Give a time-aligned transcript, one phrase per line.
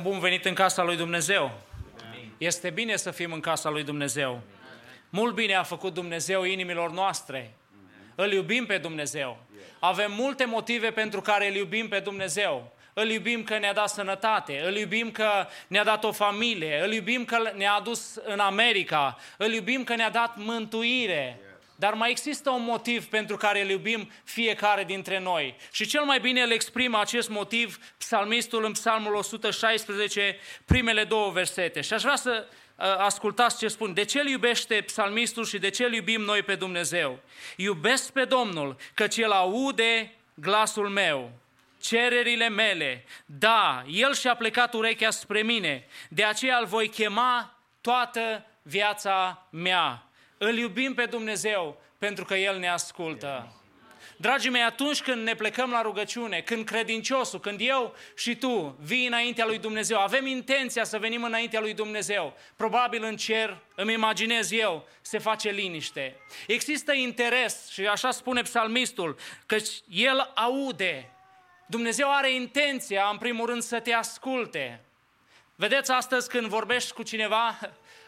[0.00, 1.60] un bun venit în casa lui Dumnezeu.
[2.38, 4.40] Este bine să fim în casa lui Dumnezeu.
[5.10, 7.54] Mult bine a făcut Dumnezeu inimilor noastre.
[8.14, 9.38] Îl iubim pe Dumnezeu.
[9.78, 12.72] Avem multe motive pentru care îl iubim pe Dumnezeu.
[12.92, 17.24] Îl iubim că ne-a dat sănătate, îl iubim că ne-a dat o familie, îl iubim
[17.24, 21.40] că ne-a adus în America, îl iubim că ne-a dat mântuire.
[21.80, 25.56] Dar mai există un motiv pentru care îl iubim fiecare dintre noi.
[25.72, 31.80] Și cel mai bine îl exprimă acest motiv psalmistul în psalmul 116, primele două versete.
[31.80, 33.94] Și aș vrea să uh, ascultați ce spun.
[33.94, 37.18] De ce îl iubește psalmistul și de ce îl iubim noi pe Dumnezeu?
[37.56, 41.30] Iubesc pe Domnul, căci El aude glasul meu
[41.80, 43.04] cererile mele.
[43.26, 50.09] Da, El și-a plecat urechea spre mine, de aceea îl voi chema toată viața mea.
[50.42, 53.54] Îl iubim pe Dumnezeu pentru că El ne ascultă.
[54.16, 59.06] Dragii mei, atunci când ne plecăm la rugăciune, când credinciosul, când eu și tu vii
[59.06, 64.50] înaintea lui Dumnezeu, avem intenția să venim înaintea lui Dumnezeu, probabil în cer, îmi imaginez
[64.50, 66.16] eu, se face liniște.
[66.46, 69.16] Există interes și așa spune psalmistul,
[69.46, 69.56] că
[69.88, 71.10] el aude.
[71.66, 74.84] Dumnezeu are intenția, în primul rând, să te asculte.
[75.54, 77.58] Vedeți, astăzi când vorbești cu cineva,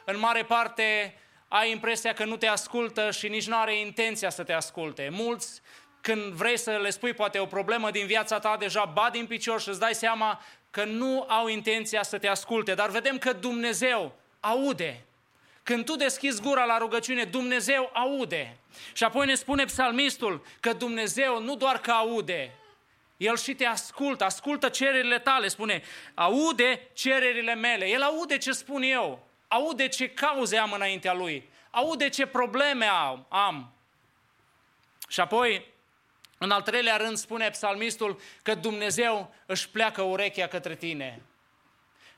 [0.04, 1.16] în mare parte
[1.54, 5.09] ai impresia că nu te ascultă și nici nu are intenția să te asculte.
[5.12, 5.61] Mulți,
[6.00, 9.61] când vrei să le spui poate o problemă din viața ta, deja bat din picior
[9.61, 12.75] și îți dai seama că nu au intenția să te asculte.
[12.75, 15.04] Dar vedem că Dumnezeu aude.
[15.62, 18.56] Când tu deschizi gura la rugăciune, Dumnezeu aude.
[18.92, 22.54] Și apoi ne spune psalmistul că Dumnezeu nu doar că aude,
[23.16, 25.82] el și te ascultă, ascultă cererile tale, spune,
[26.14, 27.88] aude cererile mele.
[27.88, 32.87] El aude ce spun eu, aude ce cauze am înaintea lui, aude ce probleme
[33.28, 33.73] am.
[35.09, 35.66] Și apoi,
[36.38, 41.23] în al treilea rând, spune psalmistul că Dumnezeu își pleacă urechea către tine.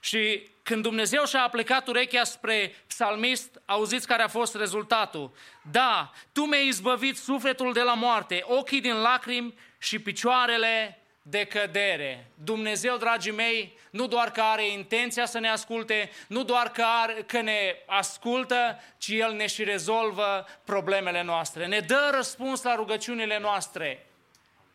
[0.01, 5.35] Și când Dumnezeu și-a plecat urechea spre psalmist, auziți care a fost rezultatul.
[5.71, 12.27] Da, tu mi-ai izbăvit sufletul de la moarte, ochii din lacrimi și picioarele de cădere.
[12.45, 17.23] Dumnezeu, dragii mei, nu doar că are intenția să ne asculte, nu doar că, are,
[17.27, 21.67] că ne ascultă, ci El ne și rezolvă problemele noastre.
[21.67, 24.07] Ne dă răspuns la rugăciunile noastre.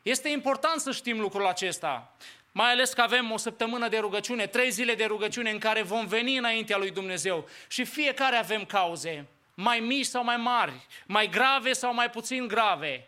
[0.02, 2.16] Este important să știm lucrul acesta.
[2.52, 6.06] Mai ales că avem o săptămână de rugăciune, trei zile de rugăciune în care vom
[6.06, 10.74] veni înaintea lui Dumnezeu și fiecare avem cauze, mai mici sau mai mari,
[11.06, 13.08] mai grave sau mai puțin grave.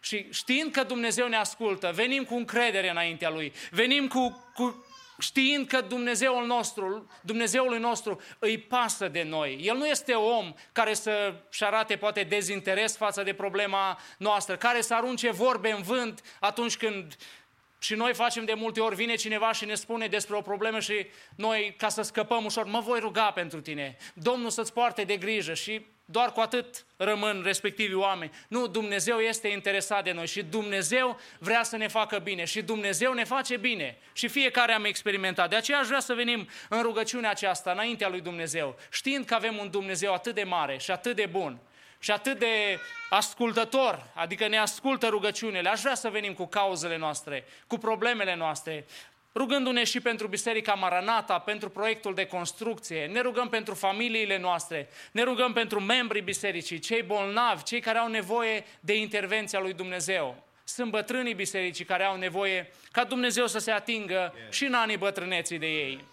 [0.00, 4.84] Și știind că Dumnezeu ne ascultă, venim cu încredere înaintea Lui, venim cu, cu
[5.20, 9.60] știind că Dumnezeul nostru, Dumnezeului nostru îi pasă de noi.
[9.62, 14.94] El nu este om care să-și arate poate dezinteres față de problema noastră, care să
[14.94, 17.16] arunce vorbe în vânt atunci când
[17.82, 21.06] și noi facem de multe ori, vine cineva și ne spune despre o problemă și
[21.36, 23.96] noi, ca să scăpăm ușor, mă voi ruga pentru tine.
[24.14, 28.30] Domnul să-ți poarte de grijă și doar cu atât rămân respectivii oameni.
[28.48, 33.12] Nu, Dumnezeu este interesat de noi și Dumnezeu vrea să ne facă bine și Dumnezeu
[33.12, 33.98] ne face bine.
[34.12, 35.50] Și fiecare am experimentat.
[35.50, 39.56] De aceea aș vrea să venim în rugăciunea aceasta, înaintea lui Dumnezeu, știind că avem
[39.56, 41.58] un Dumnezeu atât de mare și atât de bun
[42.02, 42.80] și atât de
[43.10, 45.68] ascultător, adică ne ascultă rugăciunile.
[45.68, 48.86] Aș vrea să venim cu cauzele noastre, cu problemele noastre,
[49.34, 55.22] rugându-ne și pentru Biserica Maranata, pentru proiectul de construcție, ne rugăm pentru familiile noastre, ne
[55.22, 60.48] rugăm pentru membrii bisericii, cei bolnavi, cei care au nevoie de intervenția lui Dumnezeu.
[60.64, 65.58] Sunt bătrânii bisericii care au nevoie ca Dumnezeu să se atingă și în anii bătrâneții
[65.58, 66.04] de ei.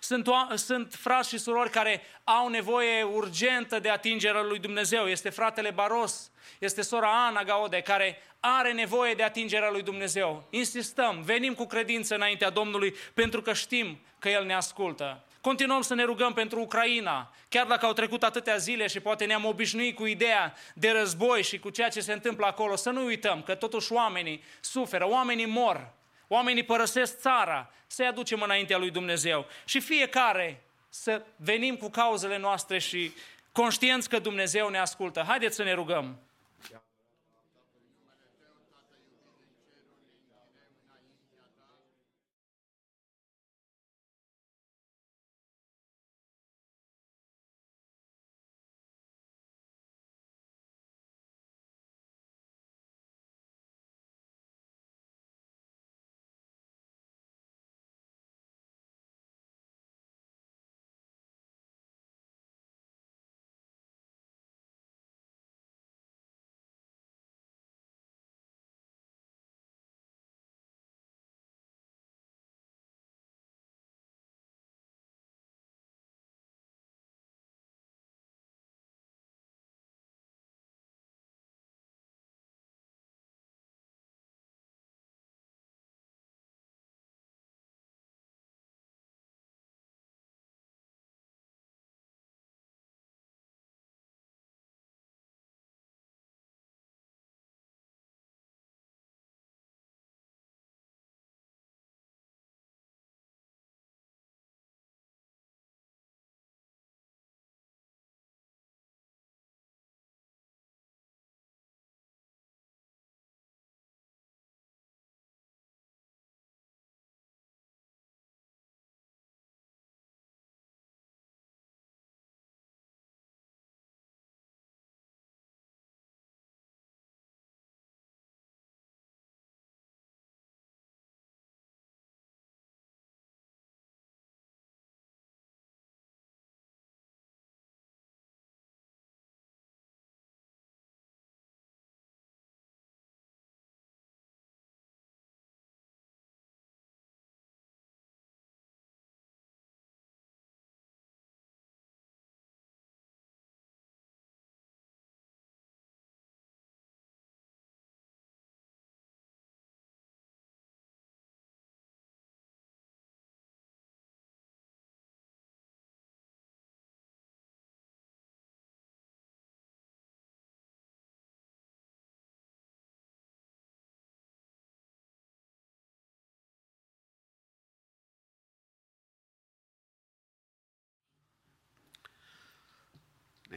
[0.00, 5.06] Sunt, sunt frați și surori care au nevoie urgentă de atingerea lui Dumnezeu.
[5.06, 10.44] Este fratele Baros, este sora Ana Gaude, care are nevoie de atingerea lui Dumnezeu.
[10.50, 15.22] Insistăm, venim cu credință înaintea Domnului pentru că știm că El ne ascultă.
[15.40, 19.44] Continuăm să ne rugăm pentru Ucraina, chiar dacă au trecut atâtea zile și poate ne-am
[19.44, 23.42] obișnuit cu ideea de război și cu ceea ce se întâmplă acolo, să nu uităm
[23.42, 25.92] că totuși oamenii suferă, oamenii mor,
[26.28, 29.46] Oamenii părăsesc țara, să-i aducem înaintea lui Dumnezeu.
[29.64, 33.12] Și fiecare să venim cu cauzele noastre și
[33.52, 35.24] conștienți că Dumnezeu ne ascultă.
[35.26, 36.18] Haideți să ne rugăm.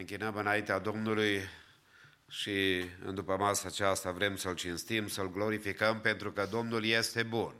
[0.02, 1.42] Închinăm înaintea Domnului
[2.30, 7.56] și în după masa aceasta vrem să-L cinstim, să-L glorificăm pentru că Domnul este bun.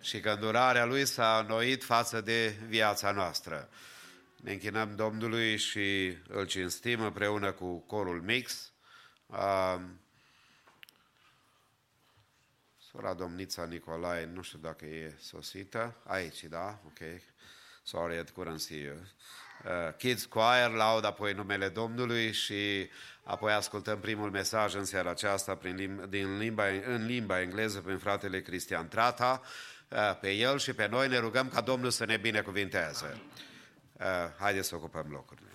[0.00, 3.68] și că îndurarea Lui s-a înnoit față de viața noastră.
[4.36, 8.72] Ne închinăm Domnului și îl cinstim împreună cu corul mix.
[9.26, 9.80] Uh,
[12.90, 16.80] Sora Domnița Nicolae, nu știu dacă e sosită, aici, da?
[16.86, 16.98] Ok.
[17.82, 18.96] Sorry, I couldn't see you.
[19.64, 22.88] Uh, Kids Choir laud apoi numele Domnului și
[23.24, 27.98] apoi ascultăm primul mesaj în seara aceasta prin lim- din limba, în limba engleză prin
[27.98, 29.42] fratele Cristian Trata.
[29.88, 33.20] Uh, pe el și pe noi ne rugăm ca Domnul să ne binecuvinteze.
[33.92, 34.04] Uh,
[34.38, 35.51] haideți să ocupăm locurile.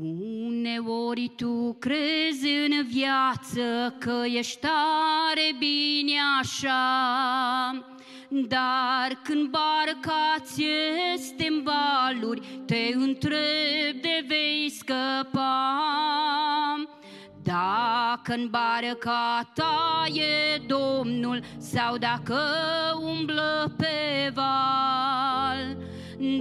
[0.00, 6.74] Uneori tu crezi în viață că ești tare bine așa,
[8.28, 10.64] dar când barca ți
[11.14, 15.78] este în valuri, te întreb de vei scăpa.
[17.42, 22.40] Dacă în barca ta e Domnul sau dacă
[23.00, 25.27] umblă pe val,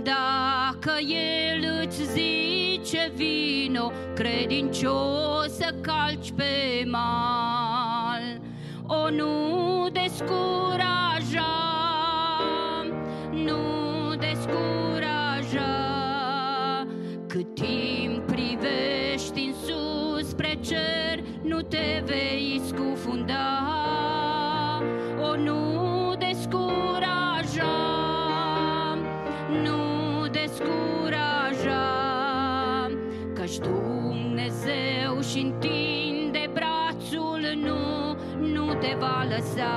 [0.03, 8.41] dacă El îți zice vino, credincios să calci pe mal,
[8.87, 11.53] o nu descuraja,
[13.31, 13.57] nu
[14.15, 14.86] descuraja,
[35.37, 38.15] și întinde brațul, nu,
[38.47, 39.75] nu te va lăsa.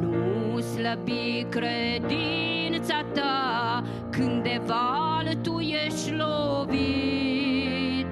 [0.00, 8.06] Nu slăbi credința ta când de val tu ești lovit.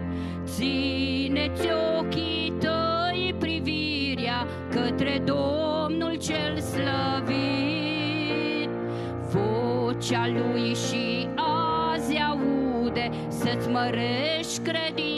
[0.44, 8.08] Ține-ți ochii tăi privirea către Domnul cel slăvit.
[9.30, 15.17] Vocea lui și azi aude să-ți mărești credința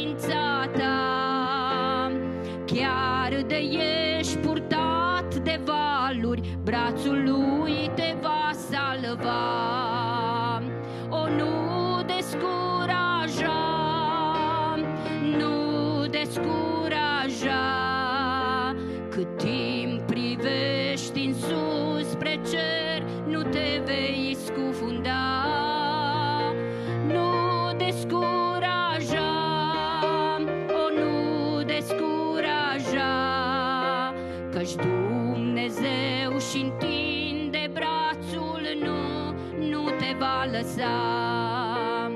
[40.76, 42.10] va lăsa.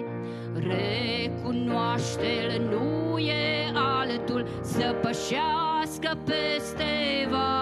[0.55, 6.85] Recunoaște-l, nu e altul să pășească peste
[7.31, 7.54] val.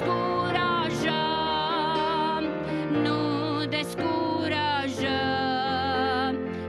[0.00, 1.26] Nu descuraja,
[3.02, 5.20] nu descuraja,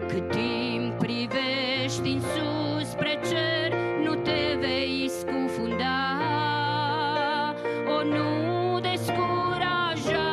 [0.08, 6.20] cât timp privești în sus spre cer, nu te vei scufunda.
[8.00, 10.32] O, nu descuraja,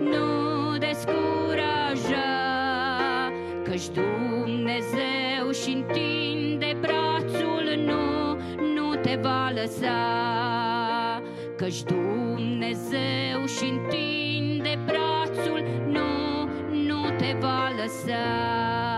[0.00, 2.28] nu descuraja,
[3.62, 8.34] căci Dumnezeu și întinde brațul, nu,
[8.74, 10.37] nu te va lăsa.
[11.68, 18.97] Căci Dumnezeu și întinde brațul, nu, nu te va lăsa.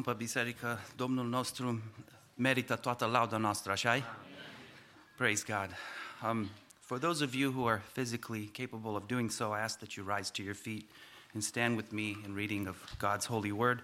[0.00, 1.82] Scumpă biserică, Domnul nostru
[2.34, 4.16] merită toată lauda noastră, așa
[5.16, 5.76] Praise God.
[6.30, 9.92] Um, for those of you who are physically capable of doing so, I ask that
[9.92, 10.90] you rise to your feet
[11.34, 13.82] and stand with me in reading of God's holy word.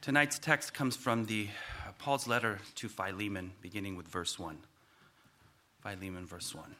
[0.00, 1.48] Tonight's text comes from the
[1.86, 4.56] uh, Paul's letter to Philemon, beginning with verse 1.
[5.82, 6.74] Philemon, verse 1.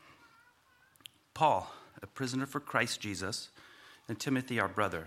[1.33, 3.51] Paul, a prisoner for Christ Jesus,
[4.09, 5.07] and Timothy, our brother,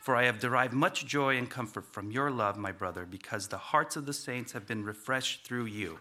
[0.00, 3.58] For I have derived much joy and comfort from your love, my brother, because the
[3.58, 5.98] hearts of the saints have been refreshed through you.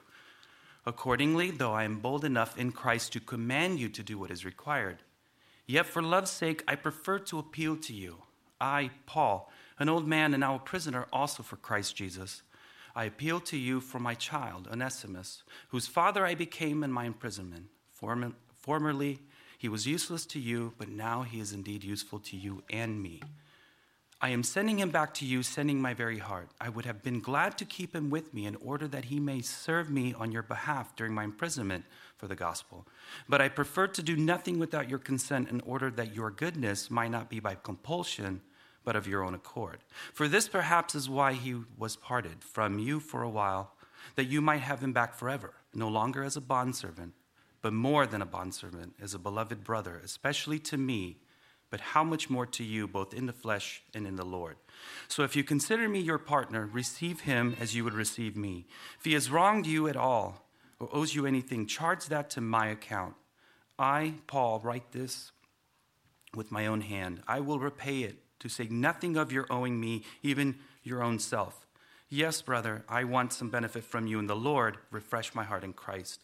[0.86, 4.46] Accordingly, though I am bold enough in Christ to command you to do what is
[4.46, 5.04] required,
[5.66, 8.24] yet for love's sake I prefer to appeal to you.
[8.62, 12.42] I, Paul, an old man and now a prisoner also for Christ Jesus.
[12.96, 17.66] I appeal to you for my child, Onesimus, whose father I became in my imprisonment.
[17.92, 19.20] Former, formerly,
[19.58, 23.22] he was useless to you, but now he is indeed useful to you and me.
[24.20, 26.50] I am sending him back to you, sending my very heart.
[26.60, 29.42] I would have been glad to keep him with me in order that he may
[29.42, 31.86] serve me on your behalf during my imprisonment
[32.18, 32.88] for the gospel.
[33.30, 37.12] But I prefer to do nothing without your consent in order that your goodness might
[37.12, 38.42] not be by compulsion,
[38.84, 39.84] but of your own accord.
[40.14, 43.76] For this perhaps is why he was parted from you for a while,
[44.16, 47.14] that you might have him back forever, no longer as a bondservant,
[47.62, 51.18] but more than a bondservant, as a beloved brother, especially to me
[51.70, 54.58] but how much more to you, both in the flesh and in the Lord.
[55.08, 58.66] So if you consider me your partner, receive him as you would receive me.
[59.00, 60.46] If he has wronged you at all
[60.80, 63.16] or owes you anything, charge that to my account.
[63.78, 65.32] I, Paul, write this
[66.34, 67.22] with my own hand.
[67.28, 71.66] I will repay it, to say nothing of your owing me, even your own self.
[72.10, 74.78] Yes, brother, I want some benefit from you in the Lord.
[74.92, 76.22] Refresh my heart in Christ.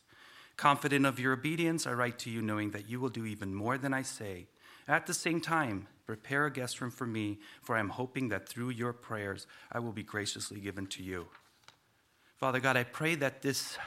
[0.56, 3.78] Confident of your obedience, I write to you, knowing that you will do even more
[3.78, 4.48] than I say.
[4.88, 8.48] At the same time, prepare a guest room for me, for I am hoping that
[8.48, 11.28] through your prayers I will be graciously given to you.
[12.38, 13.78] Father God, I pray that this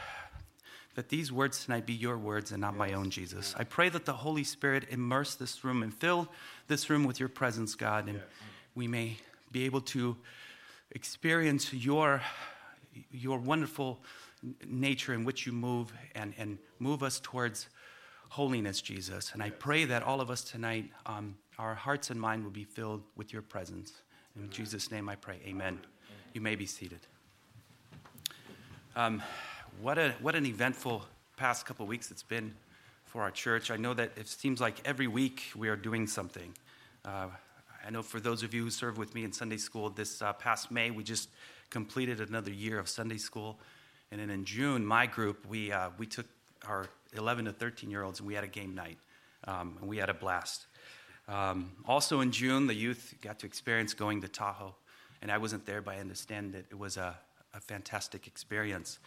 [0.94, 3.54] that these words tonight be your words and not my own, Jesus.
[3.58, 6.28] I pray that the Holy Spirit immerse this room and fill
[6.68, 8.22] this room with your presence, God, and
[8.74, 9.18] we may
[9.52, 10.16] be able to
[10.92, 12.22] experience your,
[13.10, 14.00] your wonderful
[14.66, 17.68] nature in which you move and, and move us towards
[18.28, 19.32] holiness, Jesus.
[19.32, 22.64] And I pray that all of us tonight, um, our hearts and mind will be
[22.64, 23.92] filled with your presence.
[24.36, 25.40] In Jesus' name I pray.
[25.46, 25.78] Amen.
[26.34, 27.00] You may be seated.
[28.94, 29.22] Um,
[29.80, 31.04] what, a, what an eventful
[31.36, 32.54] past couple weeks it's been
[33.04, 33.70] for our church.
[33.70, 36.54] I know that it seems like every week we are doing something.
[37.04, 37.28] Uh,
[37.86, 40.32] I know for those of you who serve with me in Sunday school, this uh,
[40.32, 41.28] past May, we just
[41.70, 43.58] completed another year of Sunday school.
[44.10, 46.26] And then in June, my group, we, uh, we took
[46.66, 48.98] our 11 to 13 year olds and we had a game night.
[49.44, 50.66] Um, and we had a blast.
[51.28, 54.74] Um, also in June, the youth got to experience going to Tahoe.
[55.22, 57.16] And I wasn't there, but I understand that it was a,
[57.54, 58.98] a fantastic experience.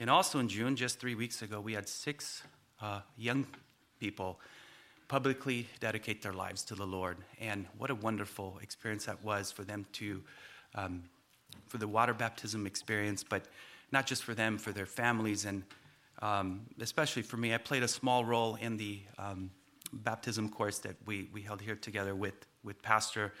[0.00, 2.42] And also in June, just three weeks ago, we had six
[2.80, 3.46] uh, young
[4.00, 4.40] people
[5.06, 7.18] publicly dedicate their lives to the Lord.
[7.40, 10.22] And what a wonderful experience that was for them to,
[10.74, 11.04] um,
[11.68, 13.44] for the water baptism experience, but
[13.92, 15.62] not just for them, for their families, and
[16.24, 17.52] um, especially for me.
[17.52, 19.50] I played a small role in the um,
[19.92, 23.34] baptism course that we, we held here together with, with Pastor.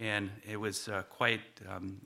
[0.00, 2.00] And it was uh, quite, um,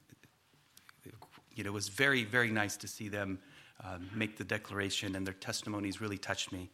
[1.54, 3.38] you know, it was very, very nice to see them
[3.84, 6.68] um, make the declaration, and their testimonies really touched me.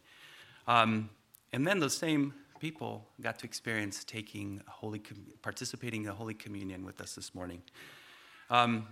[0.67, 1.11] Um,
[1.53, 5.03] and then those same people got to experience taking holy,
[5.43, 7.61] participating in the Holy Communion with us this morning.
[8.49, 8.87] Um,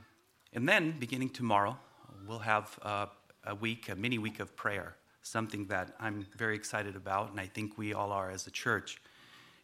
[0.54, 1.76] and then, beginning tomorrow,
[2.28, 3.08] we'll have uh,
[3.46, 7.48] a week, a mini week of prayer, something that I'm very excited about, and I
[7.48, 9.02] think we all are as a church.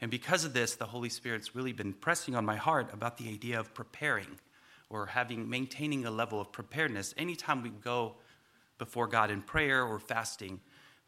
[0.02, 3.30] And because of this, the Holy Spirit's really been pressing on my heart about the
[3.30, 4.40] idea of preparing
[4.90, 8.16] or having maintaining a level of preparedness anytime we go
[8.78, 10.60] before God in prayer or fasting,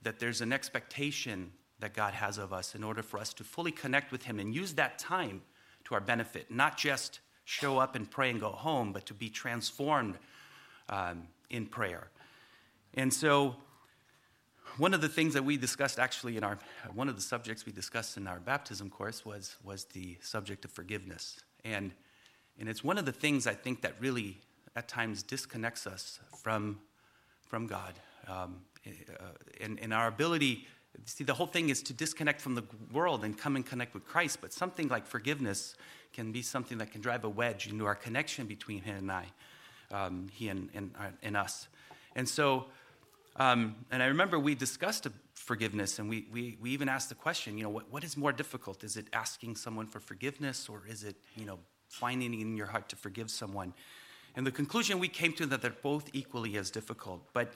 [0.02, 3.72] that there's an expectation that God has of us in order for us to fully
[3.72, 5.42] connect with Him and use that time
[5.86, 9.30] to our benefit, not just show up and pray and go home, but to be
[9.30, 10.18] transformed
[10.90, 12.10] um, in prayer.
[12.94, 13.56] And so,
[14.78, 16.58] one of the things that we discussed actually in our
[16.94, 20.72] one of the subjects we discussed in our baptism course was was the subject of
[20.72, 21.92] forgiveness and
[22.58, 24.40] and it's one of the things i think that really
[24.78, 26.80] at times disconnects us from
[27.52, 28.00] from God.
[28.30, 29.26] Um, uh,
[29.60, 30.66] and, and our ability,
[31.04, 32.64] see, the whole thing is to disconnect from the
[32.94, 35.76] world and come and connect with Christ, but something like forgiveness
[36.14, 39.26] can be something that can drive a wedge into our connection between Him and I,
[39.92, 41.68] um, He and, and, and us.
[42.16, 42.68] And so,
[43.42, 47.58] um, and I remember we discussed forgiveness and we, we, we even asked the question,
[47.58, 48.84] you know, what, what is more difficult?
[48.84, 51.58] Is it asking someone for forgiveness or is it, you know,
[51.90, 53.74] finding in your heart to forgive someone?
[54.36, 57.34] And the conclusion we came to that they're both equally as difficult.
[57.34, 57.54] But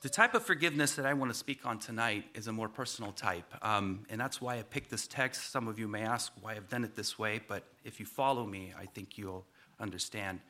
[0.00, 3.12] the type of forgiveness that I want to speak on tonight is a more personal
[3.12, 3.52] type.
[3.60, 5.50] Um, and that's why I picked this text.
[5.50, 8.46] Some of you may ask why I've done it this way, but if you follow
[8.46, 9.44] me, I think you'll
[9.78, 10.40] understand.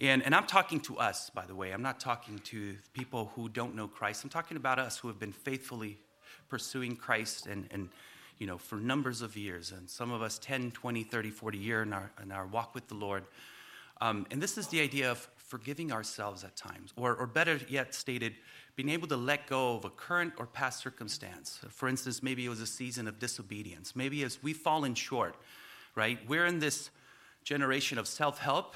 [0.00, 1.72] And, and I'm talking to us, by the way.
[1.72, 4.24] I'm not talking to people who don't know Christ.
[4.24, 5.98] I'm talking about us who have been faithfully
[6.48, 7.88] pursuing Christ and, and
[8.38, 9.70] you know, for numbers of years.
[9.70, 12.88] And some of us 10, 20, 30, 40 years in our, in our walk with
[12.88, 13.24] the Lord.
[14.00, 17.94] Um, and this is the idea of forgiving ourselves at times, or, or better yet
[17.94, 18.34] stated,
[18.74, 21.60] being able to let go of a current or past circumstance.
[21.68, 23.94] For instance, maybe it was a season of disobedience.
[23.94, 25.36] Maybe as we've fallen short,
[25.94, 26.18] right?
[26.26, 26.90] We're in this
[27.44, 28.74] generation of self help,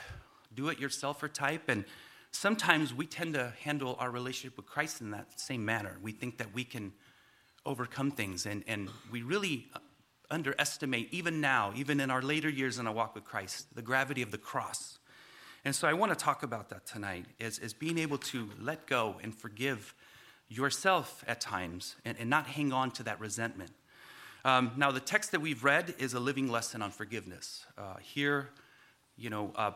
[0.57, 1.84] do it yourselfer type, and
[2.32, 5.98] sometimes we tend to handle our relationship with Christ in that same manner.
[6.02, 6.92] We think that we can
[7.64, 9.66] overcome things, and, and we really
[10.30, 14.22] underestimate, even now, even in our later years in our walk with Christ, the gravity
[14.22, 14.98] of the cross
[15.66, 18.86] and so I want to talk about that tonight is, is being able to let
[18.86, 19.96] go and forgive
[20.48, 23.72] yourself at times and, and not hang on to that resentment.
[24.44, 27.66] Um, now, the text that we've read is a living lesson on forgiveness.
[27.76, 28.50] Uh, here,
[29.16, 29.72] you know, uh,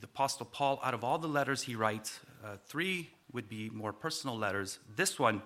[0.00, 3.92] the Apostle Paul, out of all the letters he writes, uh, three would be more
[3.92, 4.78] personal letters.
[4.94, 5.42] This one,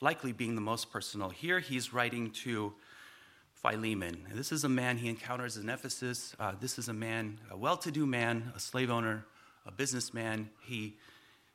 [0.00, 1.28] likely being the most personal.
[1.28, 2.72] Here, he's writing to
[3.52, 4.26] Philemon.
[4.32, 6.34] This is a man he encounters in Ephesus.
[6.38, 9.26] Uh, this is a man, a well to do man, a slave owner,
[9.66, 10.50] a businessman.
[10.62, 10.96] He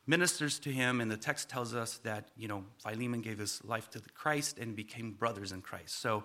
[0.08, 3.90] ministers to him, and the text tells us that, you know, Philemon gave his life
[3.92, 6.00] to Christ and became brothers in Christ.
[6.02, 6.24] So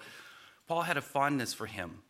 [0.67, 2.03] Paul had a fondness for him.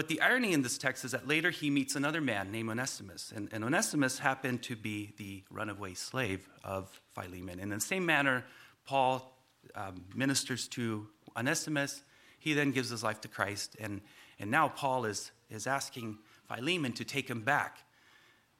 [0.00, 3.34] But the irony in this text is that later he meets another man named Onesimus.
[3.36, 7.60] And, and Onesimus happened to be the runaway slave of Philemon.
[7.60, 8.46] And in the same manner,
[8.86, 9.36] Paul
[9.74, 12.02] um, ministers to Onesimus
[12.38, 13.76] he then gives his life to Christ.
[13.78, 14.00] And,
[14.38, 16.16] and now Paul is, is asking
[16.48, 17.80] Philemon to take him back,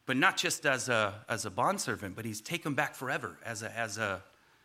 [0.05, 3.63] but not just as a, as a bondservant, but he's taken him back forever as
[3.63, 4.23] a, as, a,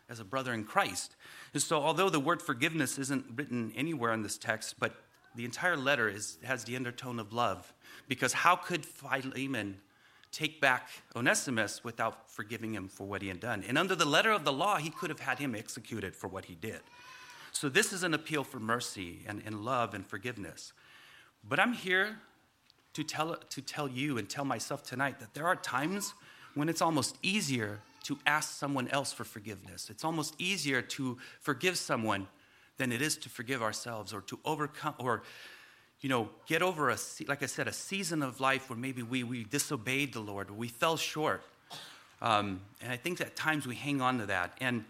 [0.10, 1.16] as a brother in Christ.
[1.54, 5.05] And so, although the word forgiveness isn't written anywhere in this text, but
[5.36, 7.74] the entire letter is, has the undertone of love.
[8.08, 9.78] Because how could Philemon
[10.32, 13.64] take back Onesimus without forgiving him for what he had done?
[13.68, 16.46] And under the letter of the law, he could have had him executed for what
[16.46, 16.82] he did.
[17.52, 20.74] So, this is an appeal for mercy and, and love and forgiveness.
[21.48, 22.18] But I'm here
[22.94, 26.14] to tell, to tell you and tell myself tonight that there are times
[26.54, 29.90] when it's almost easier to ask someone else for forgiveness.
[29.90, 32.28] It's almost easier to forgive someone
[32.78, 35.24] than it is to forgive ourselves or to overcome or
[36.02, 36.98] you know get over a
[37.28, 40.68] like i said a season of life where maybe we, we disobeyed the lord we
[40.68, 41.44] fell short
[42.22, 44.84] um, and i think at times we hang on to that and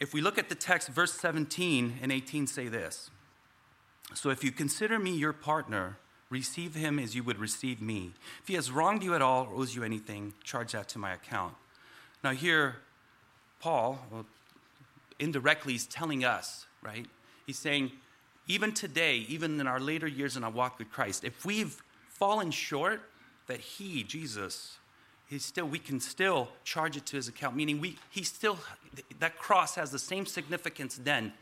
[0.00, 3.10] if we look at the text, verse 17 and 18 say this
[4.14, 5.98] So if you consider me your partner,
[6.30, 8.12] receive him as you would receive me.
[8.42, 11.12] If he has wronged you at all or owes you anything, charge that to my
[11.14, 11.54] account.
[12.22, 12.76] Now, here,
[13.60, 14.26] Paul, well,
[15.18, 17.06] indirectly, is telling us, right?
[17.46, 17.92] He's saying,
[18.46, 22.50] even today, even in our later years in our walk with Christ, if we've fallen
[22.50, 23.02] short,
[23.46, 24.78] that he, Jesus,
[25.28, 27.54] he still we can still charge it to his account.
[27.54, 28.58] Meaning we he still
[29.20, 31.32] that cross has the same significance then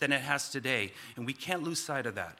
[0.00, 0.92] than it has today.
[1.16, 2.38] And we can't lose sight of that.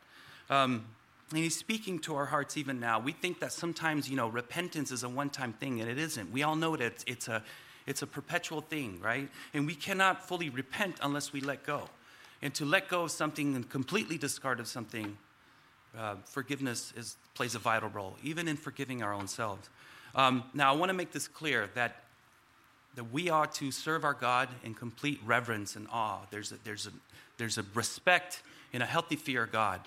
[0.50, 0.84] Um,
[1.30, 3.00] and he's speaking to our hearts even now.
[3.00, 6.30] We think that sometimes you know repentance is a one-time thing and it isn't.
[6.30, 7.42] We all know that it's, it's a
[7.86, 9.30] it's a perpetual thing right?
[9.54, 11.88] And we cannot fully repent unless we let go
[12.42, 15.16] and to let go of something and completely discard of something
[15.96, 19.68] uh, forgiveness is, plays a vital role even in forgiving our own selves
[20.14, 21.96] um, now, I want to make this clear that,
[22.96, 26.20] that we are to serve our God in complete reverence and awe.
[26.30, 26.90] There's a, there's a,
[27.38, 29.80] there's a respect and a healthy fear of God.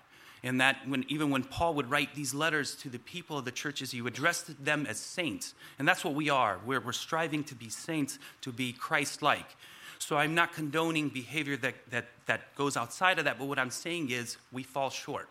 [0.43, 3.51] And that when, even when Paul would write these letters to the people of the
[3.51, 5.53] churches, he addressed them as saints.
[5.79, 6.59] And that's what we are.
[6.65, 9.55] We're, we're striving to be saints, to be Christ like.
[9.99, 13.71] So I'm not condoning behavior that, that, that goes outside of that, but what I'm
[13.71, 15.29] saying is we fall short.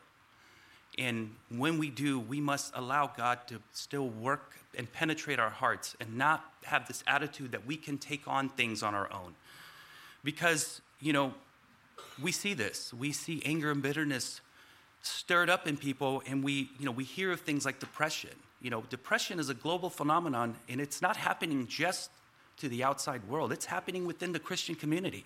[0.98, 5.96] And when we do, we must allow God to still work and penetrate our hearts
[6.00, 9.34] and not have this attitude that we can take on things on our own.
[10.22, 11.34] Because, you know,
[12.22, 12.92] we see this.
[12.94, 14.40] We see anger and bitterness
[15.02, 18.30] stirred up in people, and we, you know, we hear of things like depression.
[18.62, 22.10] You know, depression is a global phenomenon, and it's not happening just
[22.58, 25.24] to the outside world, it's happening within the Christian community.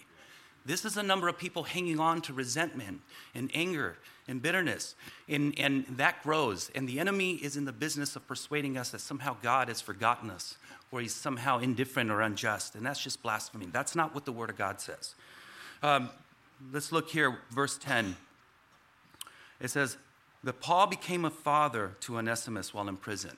[0.65, 3.01] This is a number of people hanging on to resentment
[3.35, 4.95] and anger and bitterness,
[5.29, 6.71] and, and that grows.
[6.75, 10.31] And the enemy is in the business of persuading us that somehow God has forgotten
[10.31, 10.57] us
[10.91, 13.67] or he's somehow indifferent or unjust, and that's just blasphemy.
[13.73, 15.15] That's not what the Word of God says.
[15.83, 16.11] Um,
[16.73, 18.17] let's look here, verse 10.
[19.61, 19.97] It says,
[20.45, 23.37] that Paul became a father to Onesimus while in prison.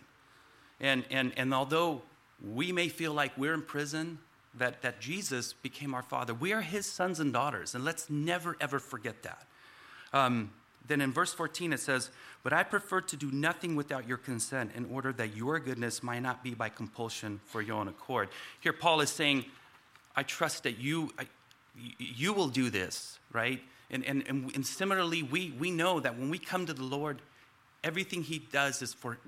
[0.81, 2.03] And, and, and although
[2.47, 4.19] we may feel like we're in prison,
[4.55, 6.35] that, that Jesus became our father.
[6.35, 9.47] We are his sons and daughters, and let's never, ever forget that.
[10.13, 10.51] Um,
[10.87, 12.11] then in verse 14 it says,
[12.43, 16.21] But I prefer to do nothing without your consent in order that your goodness might
[16.21, 18.29] not be by compulsion for your own accord.
[18.61, 19.45] Here Paul is saying,
[20.17, 21.27] I trust that you, I,
[21.99, 23.61] you will do this, right?
[23.91, 27.23] And, and, and, and similarly, we, we know that when we come to the Lord,
[27.85, 29.19] everything he does is for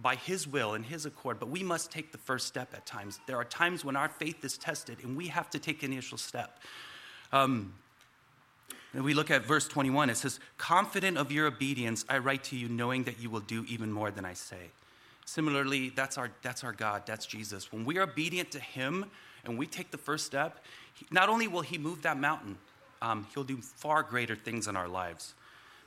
[0.00, 3.20] by his will and his accord, but we must take the first step at times.
[3.26, 6.18] There are times when our faith is tested and we have to take an initial
[6.18, 6.58] step.
[7.32, 7.74] Um,
[8.92, 12.56] and we look at verse 21, it says, Confident of your obedience, I write to
[12.56, 14.70] you, knowing that you will do even more than I say.
[15.26, 17.70] Similarly, that's our, that's our God, that's Jesus.
[17.72, 19.06] When we are obedient to him
[19.44, 20.58] and we take the first step,
[20.94, 22.58] he, not only will he move that mountain,
[23.00, 25.34] um, he'll do far greater things in our lives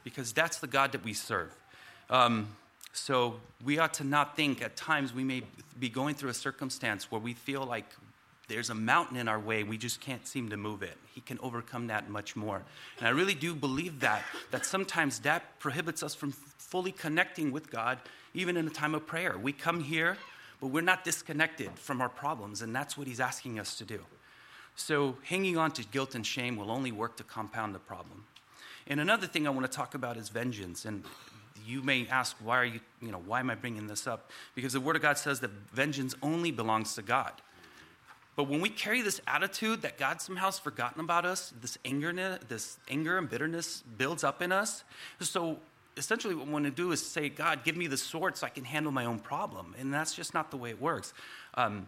[0.03, 1.53] because that's the God that we serve.
[2.09, 2.55] Um,
[2.93, 3.35] so
[3.65, 5.41] we ought to not think at times we may
[5.79, 7.85] be going through a circumstance where we feel like
[8.47, 10.97] there's a mountain in our way, we just can't seem to move it.
[11.13, 12.61] He can overcome that much more.
[12.99, 17.71] And I really do believe that, that sometimes that prohibits us from fully connecting with
[17.71, 17.99] God,
[18.33, 19.37] even in a time of prayer.
[19.37, 20.17] We come here,
[20.61, 23.99] but we're not disconnected from our problems, and that's what He's asking us to do.
[24.75, 28.25] So hanging on to guilt and shame will only work to compound the problem.
[28.87, 30.85] And another thing I want to talk about is vengeance.
[30.85, 31.03] And
[31.65, 34.31] you may ask, why are you, you know, why am I bringing this up?
[34.55, 37.33] Because the Word of God says that vengeance only belongs to God.
[38.35, 42.39] But when we carry this attitude that God somehow has forgotten about us, this anger,
[42.47, 44.83] this anger and bitterness builds up in us.
[45.19, 45.57] So
[45.97, 48.49] essentially, what we want to do is say, God, give me the sword so I
[48.49, 49.75] can handle my own problem.
[49.77, 51.13] And that's just not the way it works.
[51.53, 51.87] Um,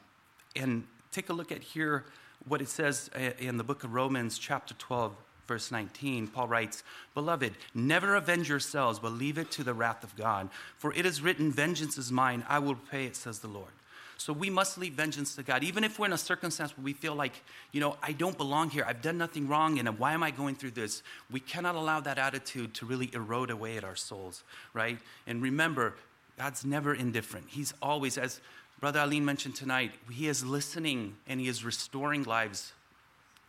[0.56, 2.06] and take a look at here
[2.48, 5.16] what it says uh, in the book of Romans, chapter 12,
[5.48, 6.84] verse 19, Paul writes,
[7.14, 10.50] Beloved, never avenge yourselves, but leave it to the wrath of God.
[10.78, 13.72] For it is written, Vengeance is mine, I will pay it, says the Lord.
[14.18, 15.64] So we must leave vengeance to God.
[15.64, 17.34] Even if we're in a circumstance where we feel like,
[17.72, 20.56] you know, I don't belong here, I've done nothing wrong, and why am I going
[20.56, 21.04] through this?
[21.30, 24.44] We cannot allow that attitude to really erode away at our souls,
[24.74, 24.98] right?
[25.28, 25.96] And remember,
[26.38, 27.48] God's never indifferent.
[27.50, 28.40] He's always, as
[28.80, 32.72] Brother Aline mentioned tonight, He is listening and He is restoring lives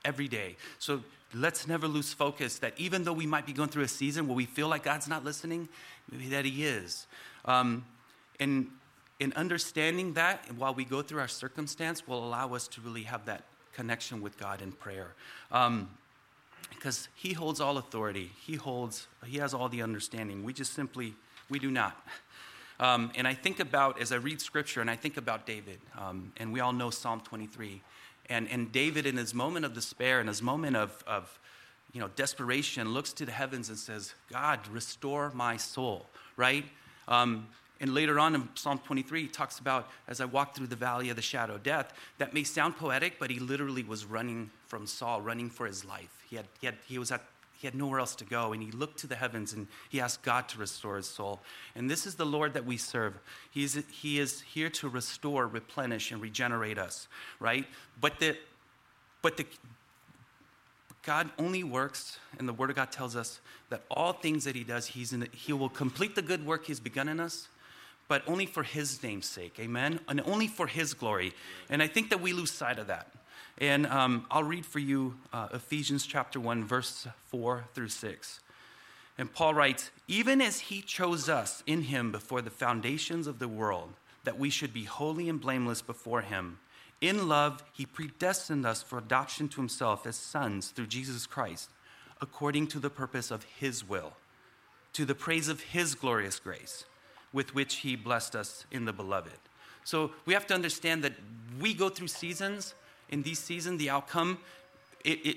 [0.04, 0.56] every day.
[0.78, 1.02] So
[1.36, 4.36] let's never lose focus that even though we might be going through a season where
[4.36, 5.68] we feel like God's not listening,
[6.10, 7.06] maybe that He is.
[7.44, 7.84] Um,
[8.40, 8.68] and
[9.20, 13.24] in understanding that, while we go through our circumstance, will allow us to really have
[13.26, 15.14] that connection with God in prayer.
[15.52, 15.90] Um,
[16.70, 20.44] because He holds all authority, He holds, He has all the understanding.
[20.44, 21.14] We just simply,
[21.48, 21.96] we do not.
[22.78, 26.32] Um, and I think about, as I read scripture, and I think about David, um,
[26.36, 27.80] and we all know Psalm 23.
[28.28, 31.38] And, and David, in his moment of despair, in his moment of, of
[31.92, 36.06] you know, desperation, looks to the heavens and says, God, restore my soul,
[36.36, 36.64] right?
[37.08, 37.46] Um,
[37.80, 41.10] and later on in Psalm 23, he talks about, as I walk through the valley
[41.10, 44.86] of the shadow of death, that may sound poetic, but he literally was running from
[44.86, 46.22] Saul, running for his life.
[46.28, 47.22] He, had, he, had, he was at
[47.58, 50.22] he had nowhere else to go, and he looked to the heavens and he asked
[50.22, 51.40] God to restore his soul.
[51.74, 53.14] And this is the Lord that we serve.
[53.50, 57.08] He is, he is here to restore, replenish, and regenerate us,
[57.40, 57.66] right?
[57.98, 58.36] But the,
[59.22, 59.46] but the,
[61.02, 63.40] God only works, and the Word of God tells us
[63.70, 66.80] that all things that He does, he's in, He will complete the good work He's
[66.80, 67.48] begun in us,
[68.06, 70.00] but only for His name's sake, amen?
[70.08, 71.32] And only for His glory.
[71.70, 73.08] And I think that we lose sight of that.
[73.58, 78.40] And um, I'll read for you uh, Ephesians chapter 1, verse 4 through 6.
[79.18, 83.48] And Paul writes, Even as he chose us in him before the foundations of the
[83.48, 83.94] world,
[84.24, 86.58] that we should be holy and blameless before him.
[87.00, 91.70] In love, he predestined us for adoption to himself as sons through Jesus Christ,
[92.20, 94.14] according to the purpose of his will,
[94.92, 96.84] to the praise of his glorious grace,
[97.32, 99.38] with which he blessed us in the beloved.
[99.84, 101.12] So we have to understand that
[101.60, 102.74] we go through seasons
[103.10, 104.38] in these seasons, the outcome,
[105.04, 105.36] it, it,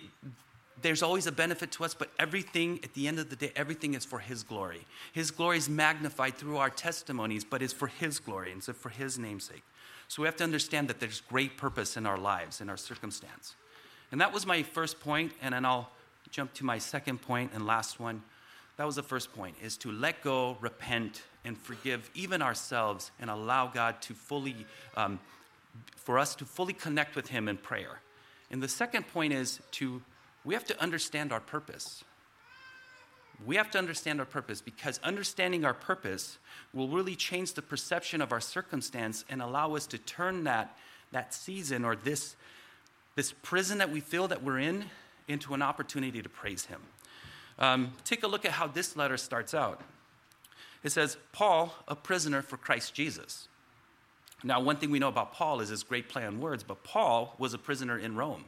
[0.82, 3.94] there's always a benefit to us, but everything, at the end of the day, everything
[3.94, 4.86] is for His glory.
[5.14, 8.90] His glory is magnified through our testimonies, but it's for His glory and so for
[8.90, 9.64] His namesake.
[10.08, 13.56] So we have to understand that there's great purpose in our lives, in our circumstance.
[14.12, 15.90] And that was my first point, and then I'll
[16.32, 18.24] jump to my second point and last one.
[18.78, 23.30] That was the first point, is to let go, repent, and forgive even ourselves and
[23.30, 24.56] allow God to fully
[24.96, 25.20] um,
[25.96, 28.02] for us to fully connect with Him in prayer.
[28.52, 30.02] And the second point is to,
[30.44, 32.04] we have to understand our purpose.
[33.46, 36.40] We have to understand our purpose because understanding our purpose
[36.74, 40.78] will really change the perception of our circumstance and allow us to turn that,
[41.12, 42.36] that season or this,
[43.16, 44.86] this prison that we feel that we're in
[45.28, 46.82] into an opportunity to praise Him.
[47.60, 49.82] Um, take a look at how this letter starts out.
[50.84, 53.48] It says, Paul, a prisoner for Christ Jesus.
[54.44, 57.36] Now, one thing we know about Paul is his great play on words, but Paul
[57.38, 58.46] was a prisoner in Rome.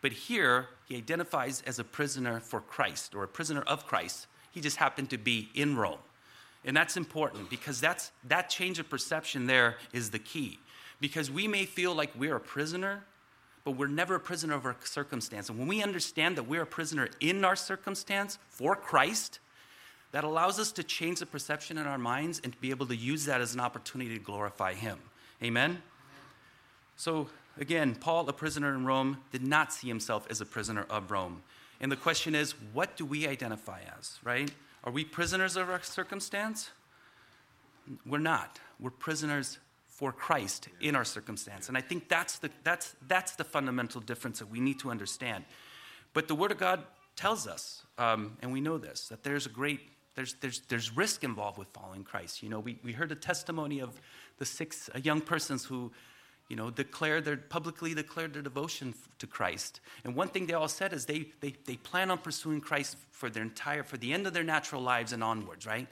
[0.00, 4.26] But here, he identifies as a prisoner for Christ or a prisoner of Christ.
[4.52, 5.98] He just happened to be in Rome.
[6.64, 10.58] And that's important because that's, that change of perception there is the key.
[11.00, 13.04] Because we may feel like we're a prisoner,
[13.64, 15.48] but we're never a prisoner of our circumstance.
[15.48, 19.40] And when we understand that we're a prisoner in our circumstance for Christ,
[20.12, 22.96] that allows us to change the perception in our minds and to be able to
[22.96, 24.98] use that as an opportunity to glorify Him.
[25.42, 25.82] Amen?
[26.96, 27.28] So,
[27.58, 31.42] again, Paul, a prisoner in Rome, did not see himself as a prisoner of Rome.
[31.80, 34.50] And the question is, what do we identify as, right?
[34.84, 36.70] Are we prisoners of our circumstance?
[38.06, 38.60] We're not.
[38.78, 41.68] We're prisoners for Christ in our circumstance.
[41.68, 45.44] And I think that's the, that's, that's the fundamental difference that we need to understand.
[46.14, 46.84] But the Word of God
[47.16, 49.80] tells us, um, and we know this, that there's a great
[50.14, 52.42] there's, there's, there's risk involved with following Christ.
[52.42, 53.98] You know, we, we heard a testimony of
[54.42, 55.92] the six uh, young persons who,
[56.48, 59.78] you know, declared their, publicly declared their devotion to Christ.
[60.02, 63.30] And one thing they all said is they, they, they plan on pursuing Christ for
[63.30, 65.86] their entire, for the end of their natural lives and onwards, right?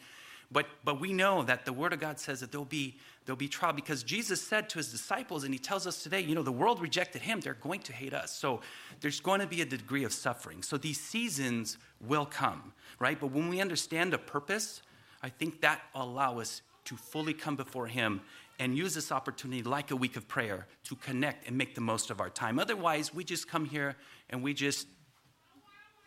[0.51, 3.47] But, but we know that the Word of God says that there'll be, there'll be
[3.47, 6.51] trial because Jesus said to his disciples, and he tells us today, you know, the
[6.51, 8.35] world rejected him, they're going to hate us.
[8.35, 8.63] So
[9.01, 10.65] there's going to be a degree of suffering.
[10.65, 13.21] So these seasons will come, right?
[13.21, 14.83] But when we understand the purpose,
[15.23, 18.21] I think that allow us to fully come before him
[18.59, 22.11] and use this opportunity like a week of prayer to connect and make the most
[22.11, 22.59] of our time.
[22.59, 23.95] Otherwise, we just come here
[24.29, 24.89] and we just,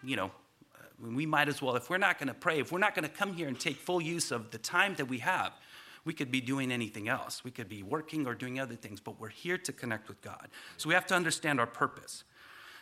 [0.04, 0.26] you know,
[0.76, 3.08] uh, we might as well, if we're not going to pray, if we're not going
[3.08, 5.54] to come here and take full use of the time that we have,
[6.04, 7.46] we could be doing anything else.
[7.46, 10.50] We could be working or doing other things, but we're here to connect with God.
[10.76, 12.26] So we have to understand our purpose.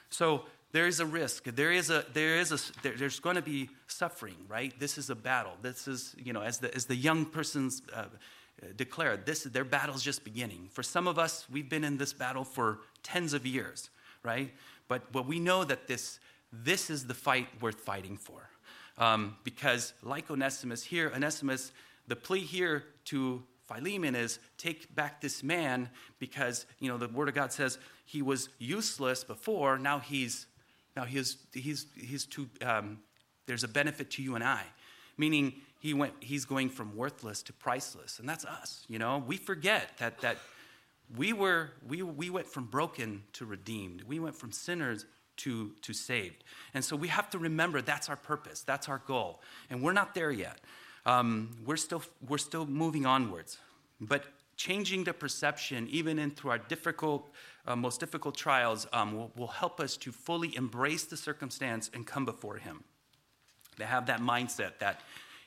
[0.09, 1.43] So there is a risk.
[1.43, 4.73] There is a there is a there, there's going to be suffering, right?
[4.79, 5.53] This is a battle.
[5.61, 8.05] This is you know as the as the young persons uh,
[8.75, 10.69] declared, this their battle's just beginning.
[10.71, 13.89] For some of us, we've been in this battle for tens of years,
[14.23, 14.51] right?
[14.87, 16.19] But but we know that this
[16.51, 18.49] this is the fight worth fighting for.
[18.97, 21.71] Um, because, like Onesimus here, Onesimus,
[22.07, 27.29] the plea here to Philemon is take back this man because, you know, the Word
[27.29, 30.45] of God says he was useless before, now he's,
[30.95, 32.99] now he's, he's, he's too, um,
[33.47, 34.63] there's a benefit to you and I.
[35.17, 39.23] Meaning, he went, he's going from worthless to priceless, and that's us, you know?
[39.25, 40.37] We forget that, that
[41.17, 44.03] we, were, we, we went from broken to redeemed.
[44.03, 45.05] We went from sinners
[45.37, 46.43] to, to saved.
[46.75, 49.41] And so we have to remember that's our purpose, that's our goal.
[49.71, 50.59] And we're not there yet.
[51.07, 53.57] Um, we're, still, we're still moving onwards.
[53.99, 54.25] But
[54.55, 57.31] changing the perception, even in through our difficult,
[57.67, 62.05] uh, most difficult trials, um, will, will help us to fully embrace the circumstance and
[62.05, 62.83] come before Him.
[63.77, 65.01] To have that mindset that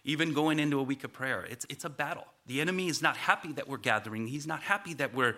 [0.04, 2.26] even going into a week of prayer, it's, it's a battle.
[2.46, 5.36] The enemy is not happy that we're gathering, he's not happy that we're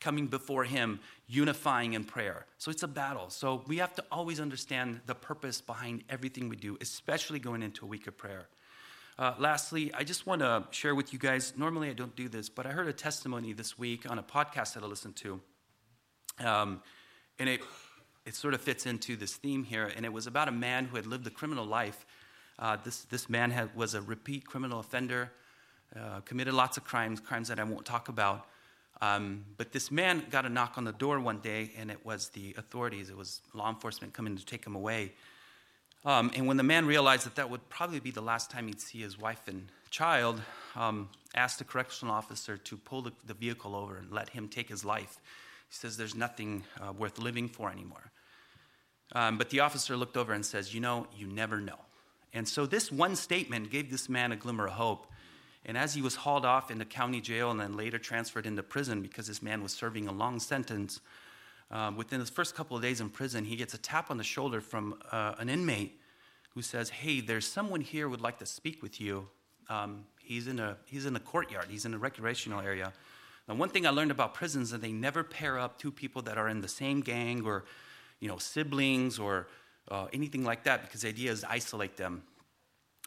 [0.00, 2.46] coming before Him, unifying in prayer.
[2.58, 3.30] So it's a battle.
[3.30, 7.84] So we have to always understand the purpose behind everything we do, especially going into
[7.84, 8.46] a week of prayer.
[9.18, 11.52] Uh, lastly, I just want to share with you guys.
[11.56, 14.74] Normally, I don't do this, but I heard a testimony this week on a podcast
[14.74, 15.40] that I listened to.
[16.44, 16.82] Um,
[17.38, 17.60] and it,
[18.26, 19.90] it sort of fits into this theme here.
[19.94, 22.04] And it was about a man who had lived a criminal life.
[22.58, 25.30] Uh, this, this man had, was a repeat criminal offender,
[25.94, 28.46] uh, committed lots of crimes, crimes that I won't talk about.
[29.00, 32.30] Um, but this man got a knock on the door one day, and it was
[32.30, 35.12] the authorities, it was law enforcement coming to take him away.
[36.04, 38.80] Um, and when the man realized that that would probably be the last time he'd
[38.80, 40.40] see his wife and child,
[40.76, 44.68] um, asked the correctional officer to pull the, the, vehicle over and let him take
[44.68, 45.20] his life.
[45.68, 48.10] He says, There's nothing uh, worth living for anymore.
[49.12, 51.78] Um, but the officer looked over and says, You know, you never know.
[52.32, 55.06] And so this one statement gave this man a glimmer of hope
[55.68, 59.02] and as he was hauled off into county jail and then later transferred into prison
[59.02, 61.00] because this man was serving a long sentence,
[61.70, 64.24] uh, within his first couple of days in prison, he gets a tap on the
[64.24, 66.00] shoulder from uh, an inmate
[66.54, 69.28] who says, Hey, there's someone here would like to speak with you.
[69.68, 72.94] Um, he's, in a, he's in a courtyard, he's in a recreational area.
[73.48, 76.22] Now, one thing I learned about prisons is that they never pair up two people
[76.22, 77.64] that are in the same gang or
[78.20, 79.46] you know, siblings or
[79.90, 82.22] uh, anything like that because the idea is to isolate them.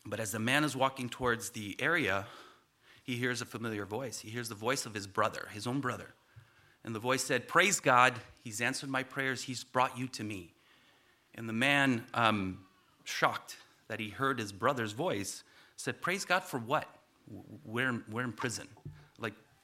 [0.05, 2.25] But as the man is walking towards the area,
[3.03, 4.19] he hears a familiar voice.
[4.19, 6.13] He hears the voice of his brother, his own brother.
[6.83, 8.13] And the voice said, Praise God,
[8.43, 10.53] He's answered my prayers, He's brought you to me.
[11.35, 12.65] And the man, um,
[13.03, 15.43] shocked that he heard his brother's voice,
[15.75, 16.87] said, Praise God for what?
[17.65, 18.67] We're, we're in prison.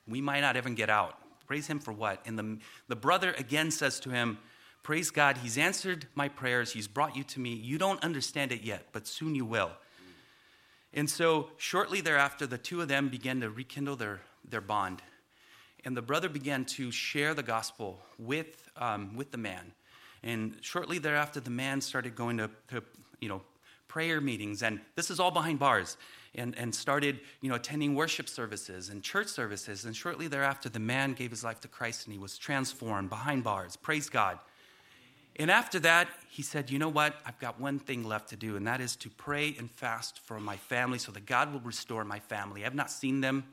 [0.08, 1.18] We might not even get out.
[1.48, 2.22] Praise Him for what?
[2.26, 4.38] And the, the brother again says to him,
[4.84, 7.54] Praise God, He's answered my prayers, He's brought you to me.
[7.54, 9.72] You don't understand it yet, but soon you will.
[10.94, 15.02] And so, shortly thereafter, the two of them began to rekindle their, their bond.
[15.86, 19.74] And the brother began to share the gospel with, um, with the man.
[20.24, 22.82] And shortly thereafter, the man started going to, to,
[23.20, 23.42] you know,
[23.88, 24.64] prayer meetings.
[24.64, 25.98] And this is all behind bars.
[26.38, 29.86] And, and started, you know, attending worship services and church services.
[29.86, 33.44] And shortly thereafter, the man gave his life to Christ and he was transformed behind
[33.44, 33.76] bars.
[33.76, 34.38] Praise God.
[35.40, 37.16] And after that, he said, You know what?
[37.26, 40.40] I've got one thing left to do, and that is to pray and fast for
[40.40, 42.66] my family so that God will restore my family.
[42.66, 43.46] I've not seen them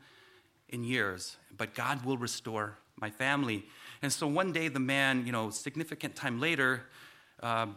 [0.71, 3.67] in years, but God will restore my family.
[4.01, 6.85] And so one day, the man, you know, significant time later,
[7.43, 7.77] um,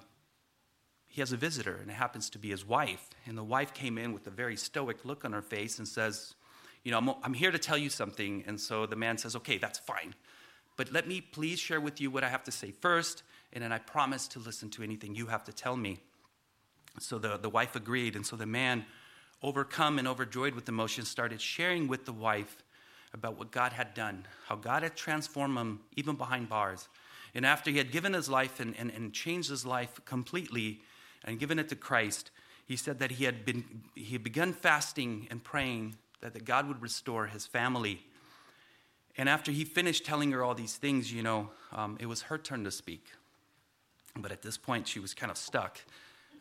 [1.18, 3.10] he has a visitor, and it happens to be his wife.
[3.26, 6.36] And the wife came in with a very stoic look on her face and says,
[6.84, 8.44] You know, I'm, I'm here to tell you something.
[8.46, 10.14] And so the man says, Okay, that's fine.
[10.76, 13.72] But let me please share with you what I have to say first and then
[13.72, 16.02] I promise to listen to anything you have to tell me.
[17.00, 18.86] So the, the wife agreed, and so the man,
[19.42, 22.58] overcome and overjoyed with emotion, started sharing with the wife
[23.12, 26.88] about what God had done, how God had transformed him even behind bars.
[27.34, 30.82] And after he had given his life and, and, and changed his life completely
[31.24, 32.32] and given it to Christ,
[32.66, 33.64] he said that he had, been,
[33.96, 38.02] he had begun fasting and praying that, that God would restore his family.
[39.18, 42.38] And after he finished telling her all these things, you know, um, it was her
[42.38, 43.06] turn to speak.
[44.16, 45.80] But at this point, she was kind of stuck.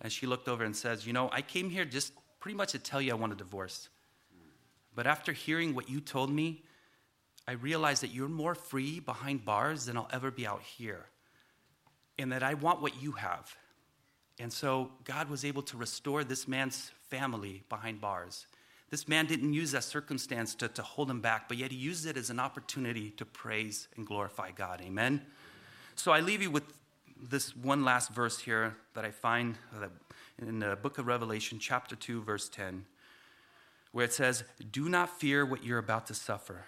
[0.01, 2.79] And she looked over and says, You know, I came here just pretty much to
[2.79, 3.89] tell you I want a divorce.
[4.95, 6.65] But after hearing what you told me,
[7.49, 11.07] I realized that you're more free behind bars than I'll ever be out here.
[12.19, 13.55] And that I want what you have.
[14.39, 18.47] And so God was able to restore this man's family behind bars.
[18.91, 22.07] This man didn't use that circumstance to, to hold him back, but yet he used
[22.07, 24.81] it as an opportunity to praise and glorify God.
[24.81, 25.23] Amen?
[25.97, 26.65] So I leave you with
[27.21, 29.89] this one last verse here that I find uh,
[30.39, 32.85] in the book of Revelation, chapter 2, verse 10,
[33.93, 36.67] where it says, Do not fear what you're about to suffer.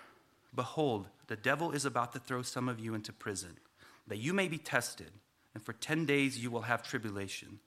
[0.55, 3.59] Behold, the devil is about to throw some of you into prison,
[4.07, 5.11] that you may be tested,
[5.59, 7.59] and for 10 days you will have tribulation.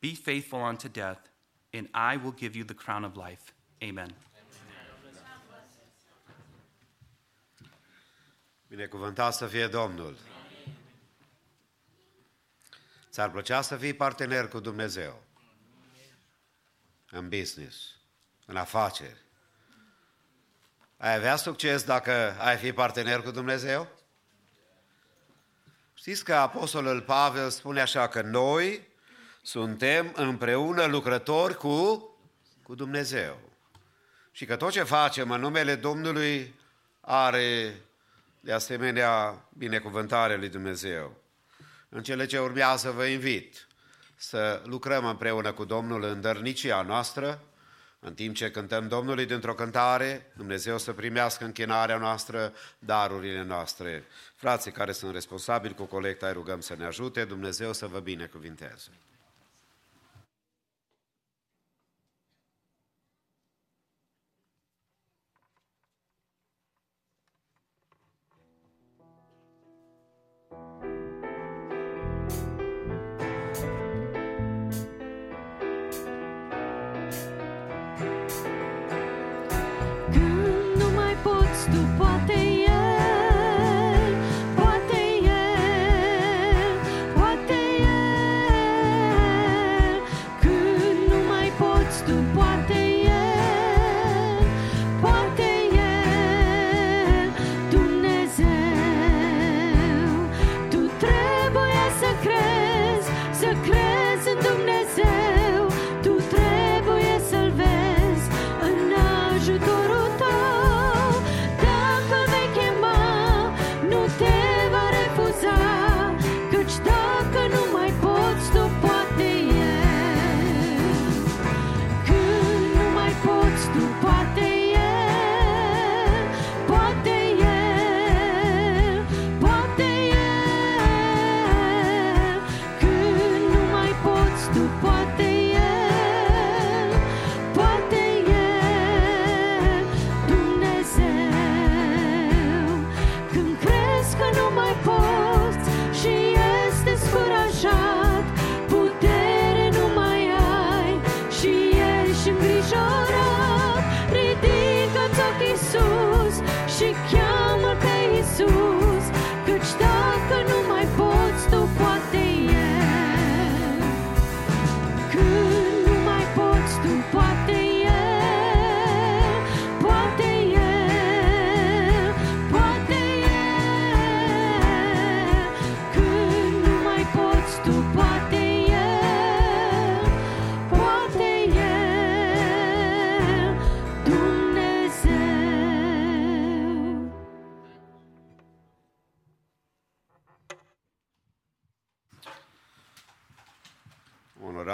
[0.00, 1.28] Be faithful unto death,
[1.72, 3.52] and I will give you the crown of life.
[3.80, 4.14] Amen.
[8.68, 10.16] Binecuvântat să fie Domnul.
[13.10, 15.22] Ți-ar plăcea să fii partener cu Dumnezeu
[17.10, 17.94] în business,
[18.46, 19.24] în afaceri.
[20.96, 23.95] Ai avea succes dacă ai fi partener cu Dumnezeu?
[26.06, 28.80] Știți că Apostolul Pavel spune așa că noi
[29.42, 32.08] suntem împreună lucrători cu,
[32.62, 33.38] cu Dumnezeu.
[34.32, 36.54] Și că tot ce facem în numele Domnului
[37.00, 37.74] are
[38.40, 41.16] de asemenea binecuvântare lui Dumnezeu.
[41.88, 43.66] În cele ce urmează vă invit
[44.16, 47.40] să lucrăm împreună cu Domnul în dărnicia noastră,
[47.98, 54.04] în timp ce cântăm Domnului dintr-o cântare, Dumnezeu să primească închinarea noastră, darurile noastre.
[54.34, 58.90] Frații care sunt responsabili cu colecta, îi rugăm să ne ajute, Dumnezeu să vă binecuvinteze.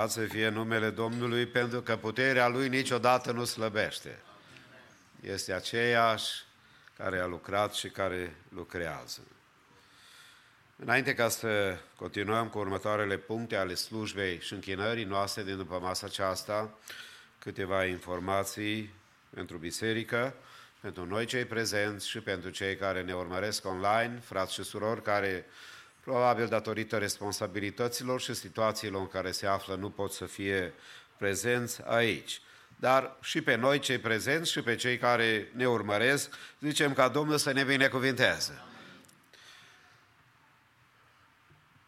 [0.03, 4.19] Onorat să fie numele Domnului, pentru că puterea Lui niciodată nu slăbește.
[5.21, 6.31] Este aceeași
[6.97, 9.21] care a lucrat și care lucrează.
[10.77, 16.07] Înainte ca să continuăm cu următoarele puncte ale slujbei și închinării noastre din după masa
[16.07, 16.79] aceasta,
[17.39, 18.95] câteva informații
[19.31, 20.35] pentru biserică,
[20.81, 25.47] pentru noi cei prezenți și pentru cei care ne urmăresc online, frați și surori care
[26.05, 30.75] probabil datorită responsabilităților și situațiilor în care se află nu pot să fie
[31.17, 32.41] prezenți aici.
[32.77, 37.39] Dar și pe noi cei prezenți și pe cei care ne urmăresc, zicem ca Domnul
[37.39, 38.63] să ne binecuvinteze.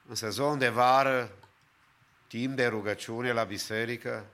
[0.09, 1.31] În sezon de vară,
[2.27, 4.27] timp de rugăciune la biserică,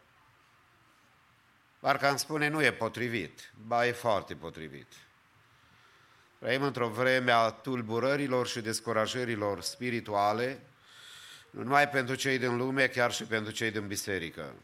[1.79, 4.93] parcă am spune nu e potrivit, ba e foarte potrivit.
[6.41, 10.61] Trăim într-o vreme a tulburărilor și descurajărilor spirituale,
[11.51, 14.55] nu numai pentru cei din lume, chiar și pentru cei din biserică.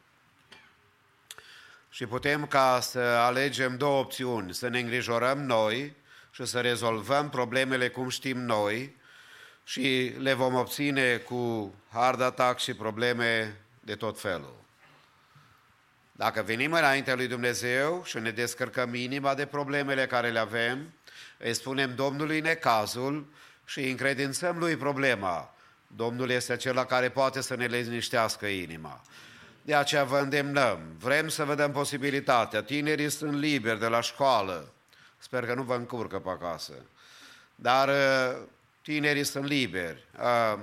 [1.90, 5.94] Și putem ca să alegem două opțiuni, să ne îngrijorăm noi
[6.30, 8.96] și să rezolvăm problemele cum știm noi
[9.64, 14.54] și le vom obține cu hard attack și probleme de tot felul.
[16.12, 20.92] Dacă venim înaintea lui Dumnezeu și ne descărcăm inima de problemele care le avem,
[21.38, 23.26] îi spunem Domnului necazul
[23.64, 25.54] și îi încredințăm lui problema.
[25.86, 29.02] Domnul este acela care poate să ne liniștească inima.
[29.62, 32.62] De aceea vă îndemnăm, vrem să vedem posibilitatea.
[32.62, 34.72] Tinerii sunt liberi de la școală.
[35.18, 36.72] Sper că nu vă încurcă pe acasă.
[37.54, 38.42] Dar uh,
[38.82, 40.04] tinerii sunt liberi.
[40.18, 40.58] Uh,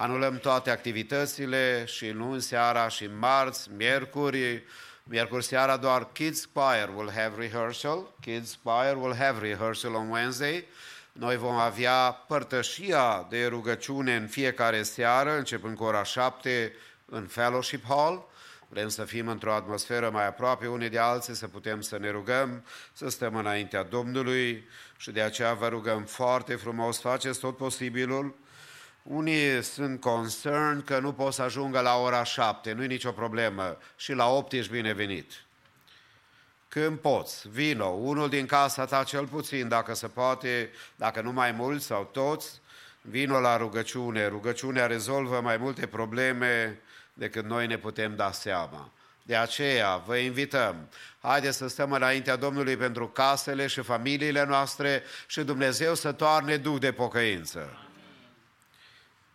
[0.00, 4.62] Anulăm toate activitățile și luni seara și marți, miercuri,
[5.10, 8.14] Miercuri seara doar Kids Choir will have rehearsal.
[8.20, 10.64] Kids Choir will have rehearsal on Wednesday.
[11.12, 16.72] Noi vom avea părtășia de rugăciune în fiecare seară, începând cu ora 7
[17.04, 18.28] în Fellowship Hall.
[18.68, 22.64] Vrem să fim într-o atmosferă mai aproape unii de alții, să putem să ne rugăm,
[22.92, 28.34] să stăm înaintea Domnului și de aceea vă rugăm foarte frumos, faceți tot posibilul.
[29.08, 33.78] Unii sunt concerned că nu pot să ajungă la ora 7, nu e nicio problemă,
[33.96, 35.32] și la 8 ești binevenit.
[36.68, 41.52] Când poți, vino, unul din casa ta cel puțin, dacă se poate, dacă nu mai
[41.52, 42.60] mulți sau toți,
[43.00, 44.26] vino la rugăciune.
[44.26, 46.80] Rugăciunea rezolvă mai multe probleme
[47.12, 48.90] decât noi ne putem da seama.
[49.22, 50.88] De aceea vă invităm,
[51.20, 56.80] haideți să stăm înaintea Domnului pentru casele și familiile noastre și Dumnezeu să toarne duh
[56.80, 57.87] de pocăință.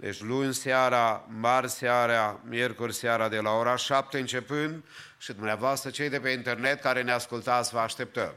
[0.04, 4.84] Deci luni seara, marți seara, miercuri seara de la ora 7 începând
[5.18, 8.34] și dumneavoastră cei de pe internet care ne ascultați vă așteptăm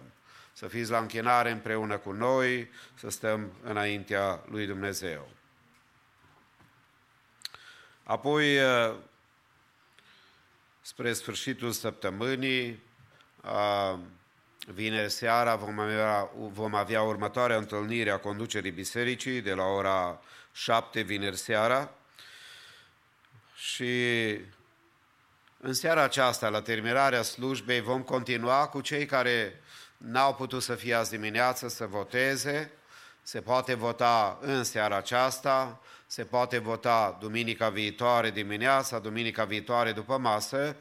[0.53, 5.29] să fiți la închinare împreună cu noi, să stăm înaintea lui Dumnezeu.
[8.03, 8.95] Apoi, eh,
[10.81, 12.83] spre sfârșitul săptămânii,
[13.41, 13.99] a,
[14.67, 20.21] vineri seara vom avea, vom avea următoarea întâlnire a conducerii bisericii de la ora
[20.57, 21.91] 7 vineri seara
[23.55, 23.95] și
[25.61, 29.63] în seara aceasta, la terminarea slujbei, vom continua cu cei care
[29.97, 32.73] n-au putut să fie azi dimineață să voteze.
[33.23, 40.19] Se poate vota în seara aceasta, se poate vota duminica viitoare dimineața, duminica viitoare după
[40.19, 40.77] masă.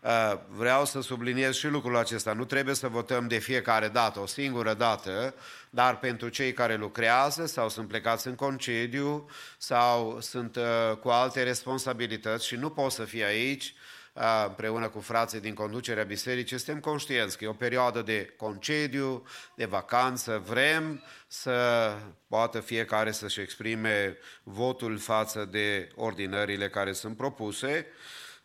[0.00, 2.32] Uh, Vreau să subliniez și lucrul acesta.
[2.32, 5.34] Nu trebuie să votăm de fiecare dată, o singură dată,
[5.76, 11.42] dar pentru cei care lucrează sau sunt plecați în concediu sau sunt uh, cu alte
[11.42, 13.74] responsabilități și nu pot să fie aici,
[14.12, 19.26] uh, împreună cu frații din conducerea bisericii, suntem conștienți că e o perioadă de concediu,
[19.54, 21.92] de vacanță, vrem să
[22.28, 27.86] poată fiecare să-și exprime votul față de ordinările care sunt propuse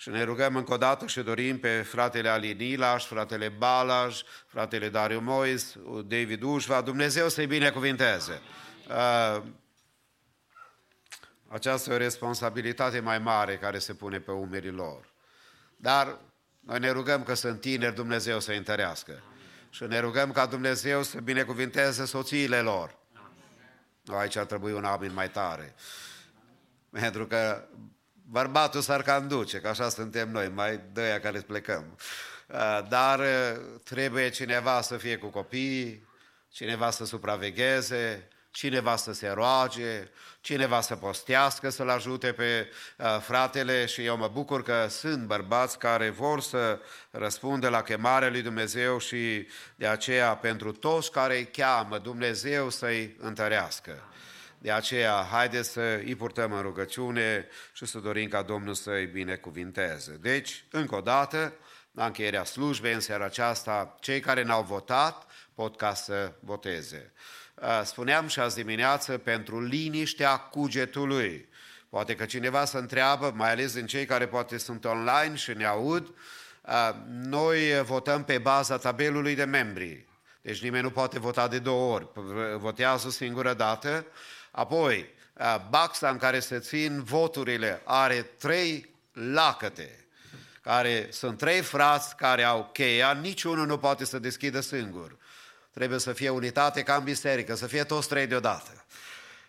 [0.01, 4.89] și ne rugăm încă o dată și dorim pe fratele Ali Nilaș, fratele Balaj, fratele
[4.89, 5.75] Dariu Mois,
[6.05, 8.41] David Ușva, Dumnezeu să-i binecuvinteze.
[8.87, 9.43] Uh,
[11.47, 15.13] aceasta e o responsabilitate mai mare care se pune pe umerii lor.
[15.75, 16.17] Dar
[16.59, 19.23] noi ne rugăm că sunt tineri, Dumnezeu să întărească.
[19.69, 22.97] Și ne rugăm ca Dumnezeu să binecuvinteze soțiile lor.
[24.01, 25.75] Nu, aici ar trebui un amin mai tare.
[26.89, 27.67] Pentru că
[28.31, 31.97] bărbatul s-ar cam duce, că așa suntem noi, mai dăia care plecăm.
[32.47, 36.07] Uh, dar uh, trebuie cineva să fie cu copiii,
[36.51, 40.09] cineva să supravegheze, cineva să se roage,
[40.41, 45.77] cineva să postească, să-l ajute pe uh, fratele și eu mă bucur că sunt bărbați
[45.77, 46.79] care vor să
[47.11, 53.15] răspundă la chemarea lui Dumnezeu și de aceea pentru toți care îi cheamă Dumnezeu să-i
[53.19, 54.10] întărească.
[54.61, 60.17] De aceea, haideți să îi purtăm în rugăciune și să dorim ca Domnul să-i binecuvinteze.
[60.21, 61.53] Deci, încă o dată,
[61.91, 67.11] la încheierea slujbei în seara aceasta, cei care n-au votat pot ca să voteze.
[67.55, 71.49] Uh, spuneam și azi dimineață, pentru liniștea cugetului.
[71.89, 75.65] Poate că cineva să întreabă, mai ales în cei care poate sunt online și ne
[75.65, 80.05] aud, uh, noi votăm pe baza tabelului de membri.
[80.41, 82.07] Deci nimeni nu poate vota de două ori,
[82.57, 84.05] votează o singură dată.
[84.51, 90.05] Apoi, uh, baxa în care se țin voturile are trei lacăte,
[90.61, 95.17] care sunt trei frați care au cheia, niciunul nu poate să deschidă singur.
[95.73, 98.85] Trebuie să fie unitate ca în biserică, să fie toți trei deodată.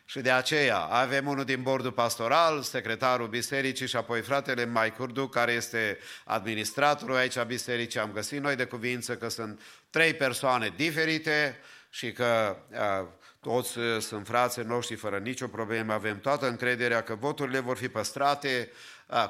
[0.05, 5.29] Și de aceea avem unul din bordul pastoral, secretarul bisericii și apoi fratele Mai Curdu,
[5.29, 8.01] care este administratorul aici a bisericii.
[8.01, 13.09] Am găsit noi de cuvință că sunt trei persoane diferite și că uh,
[13.43, 15.93] toți sunt frații noștri fără nicio problemă.
[15.93, 18.71] Avem toată încrederea că voturile vor fi păstrate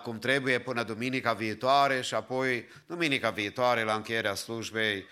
[0.02, 5.06] cum trebuie până duminica viitoare și apoi duminica viitoare la încheierea slujbei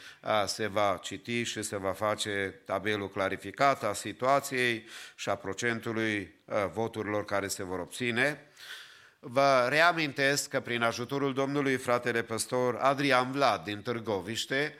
[0.47, 6.35] se va citi și se va face tabelul clarificat a situației și a procentului
[6.73, 8.45] voturilor care se vor obține.
[9.23, 14.75] Vă reamintesc că prin ajutorul Domnului fratele păstor Adrian Vlad din Târgoviște,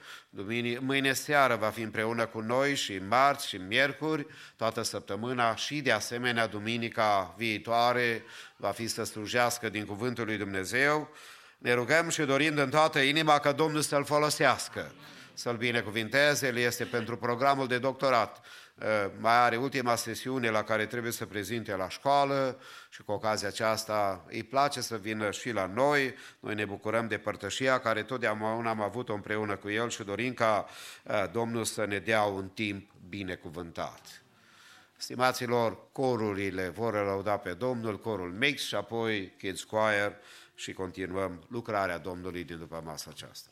[0.79, 4.25] mâine seară va fi împreună cu noi și marți și miercuri,
[4.55, 8.23] toată săptămâna și de asemenea duminica viitoare
[8.55, 11.09] va fi să slujească din Cuvântul lui Dumnezeu.
[11.57, 14.91] Ne rugăm și dorind în toată inima ca Domnul să-l folosească,
[15.33, 18.60] să-l binecuvinteze, el este pentru programul de doctorat Eh,
[19.19, 22.59] mai are ultima sesiune la care trebuie să prezinte la școală
[22.89, 26.15] și cu ocazia aceasta îi place să vină și la noi.
[26.39, 30.65] Noi ne bucurăm de părtășia care totdeauna am avut-o împreună cu el și dorim ca
[31.03, 34.23] eh, Domnul să ne dea un timp binecuvântat.
[34.95, 40.15] Stimaților, corurile vor lăuda pe Domnul, corul Mix și apoi Kids Choir
[40.55, 43.50] și continuăm lucrarea Domnului din după masa aceasta.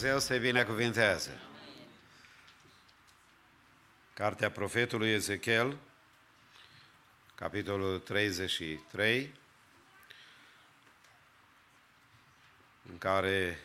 [0.00, 1.40] Dumnezeu să-i binecuvinteze.
[4.14, 5.76] Cartea profetului Ezechiel,
[7.34, 9.34] capitolul 33,
[12.90, 13.58] în care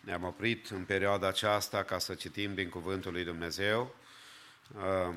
[0.00, 3.94] ne-am oprit în perioada aceasta ca să citim din Cuvântul lui Dumnezeu.
[4.74, 5.14] Uh,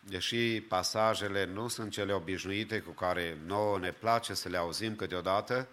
[0.00, 5.68] Deși pasajele nu sunt cele obișnuite cu care nouă ne place să le auzim câteodată,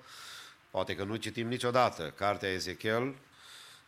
[0.74, 3.16] poate că nu citim niciodată Cartea Ezechiel,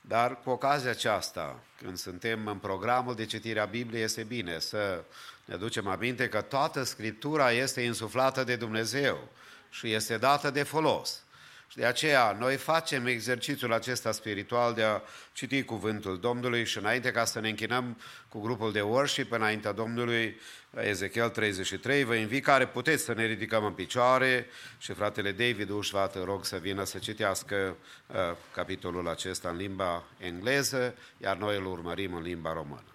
[0.02, 5.04] dar cu ocazia aceasta, când suntem în programul de citire a Bibliei, este bine să
[5.46, 9.28] ne ducem aminte că toată Scriptura este insuflată de Dumnezeu
[9.70, 11.24] și este dată de folos.
[11.68, 15.02] Și de aceea noi facem exercițiul acesta spiritual de a
[15.34, 17.98] citi cuvântul Domnului și înainte ca să ne închinăm
[18.30, 20.40] cu grupul de worship înaintea Domnului,
[20.82, 24.48] Ezechiel 33, vă invit care puteți să ne ridicăm în picioare
[24.78, 27.76] și fratele David Ușva te rog să vină să citească
[28.08, 28.16] uh,
[28.54, 32.95] capitolul acesta în limba engleză, iar noi îl urmărim în limba română.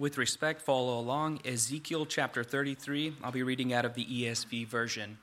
[0.00, 1.40] With respect, follow along.
[1.44, 3.16] Ezekiel chapter 33.
[3.22, 5.18] I'll be reading out of the ESV version.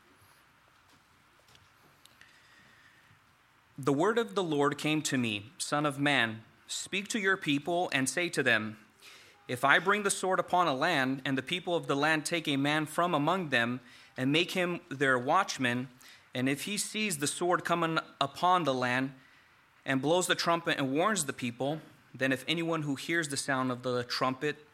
[3.75, 7.89] The word of the Lord came to me, Son of man, speak to your people
[7.91, 8.77] and say to them,
[9.47, 12.47] If I bring the sword upon a land, and the people of the land take
[12.47, 13.79] a man from among them,
[14.15, 15.87] and make him their watchman,
[16.35, 19.13] and if he sees the sword coming upon the land,
[19.87, 21.81] and blows the trumpet and warns the people,
[22.13, 24.66] then if anyone who hears the sound of the trumpet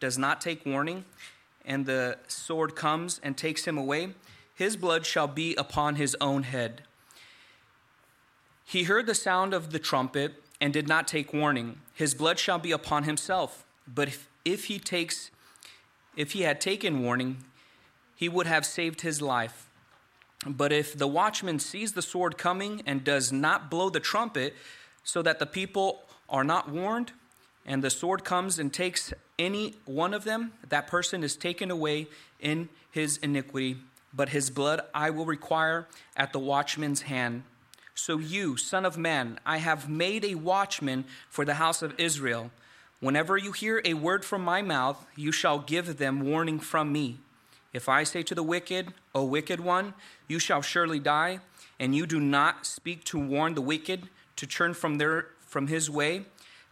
[0.00, 1.04] does not take warning,
[1.64, 4.14] and the sword comes and takes him away,
[4.54, 6.82] his blood shall be upon his own head.
[8.64, 11.80] He heard the sound of the trumpet and did not take warning.
[11.94, 13.64] His blood shall be upon himself.
[13.86, 15.30] But if, if he takes
[16.16, 17.44] if he had taken warning,
[18.16, 19.70] he would have saved his life.
[20.44, 24.56] But if the watchman sees the sword coming and does not blow the trumpet,
[25.04, 27.12] so that the people are not warned,
[27.68, 32.08] and the sword comes and takes any one of them, that person is taken away
[32.40, 33.76] in his iniquity,
[34.12, 35.86] but his blood I will require
[36.16, 37.42] at the watchman's hand.
[37.94, 42.50] So you, son of man, I have made a watchman for the house of Israel.
[43.00, 47.18] Whenever you hear a word from my mouth, you shall give them warning from me.
[47.74, 49.92] If I say to the wicked, O wicked one,
[50.26, 51.40] you shall surely die,
[51.78, 55.90] and you do not speak to warn the wicked to turn from their from his
[55.90, 56.26] way,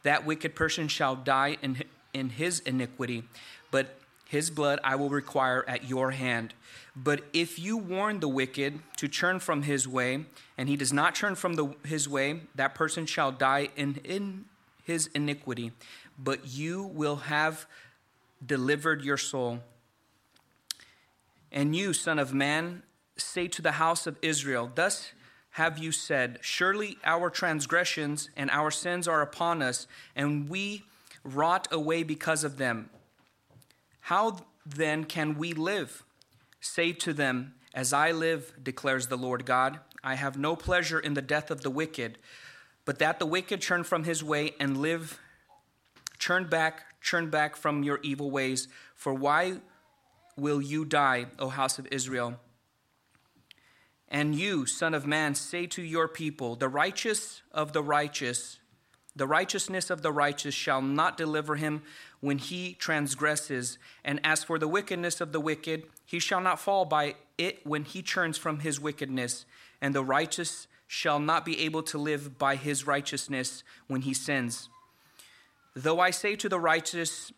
[0.06, 1.82] that wicked person shall die in
[2.14, 3.24] in his iniquity,
[3.70, 6.54] but his blood I will require at your hand.
[6.96, 10.24] But if you warn the wicked to turn from his way,
[10.56, 14.46] and he does not turn from the, his way, that person shall die in, in
[14.82, 15.72] his iniquity.
[16.18, 17.66] But you will have
[18.44, 19.60] delivered your soul.
[21.52, 22.82] And you, son of man,
[23.16, 25.12] say to the house of Israel, Thus
[25.56, 30.84] have you said, Surely our transgressions and our sins are upon us, and we
[31.24, 32.90] rot away because of them.
[34.00, 36.04] How then can we live?
[36.60, 41.14] Say to them, As I live, declares the Lord God, I have no pleasure in
[41.14, 42.18] the death of the wicked,
[42.84, 45.18] but that the wicked turn from his way and live.
[46.18, 48.68] Turn back, turn back from your evil ways.
[48.94, 49.60] For why
[50.36, 52.38] will you die, O house of Israel?
[54.08, 58.58] And you, Son of Man, say to your people, The righteous of the righteous
[59.16, 61.82] the righteousness of the righteous shall not deliver him
[62.20, 63.78] when he transgresses.
[64.04, 67.84] And as for the wickedness of the wicked, he shall not fall by it when
[67.84, 69.46] he turns from his wickedness.
[69.80, 74.68] And the righteous shall not be able to live by his righteousness when he sins.
[75.74, 77.32] Though I say to the righteous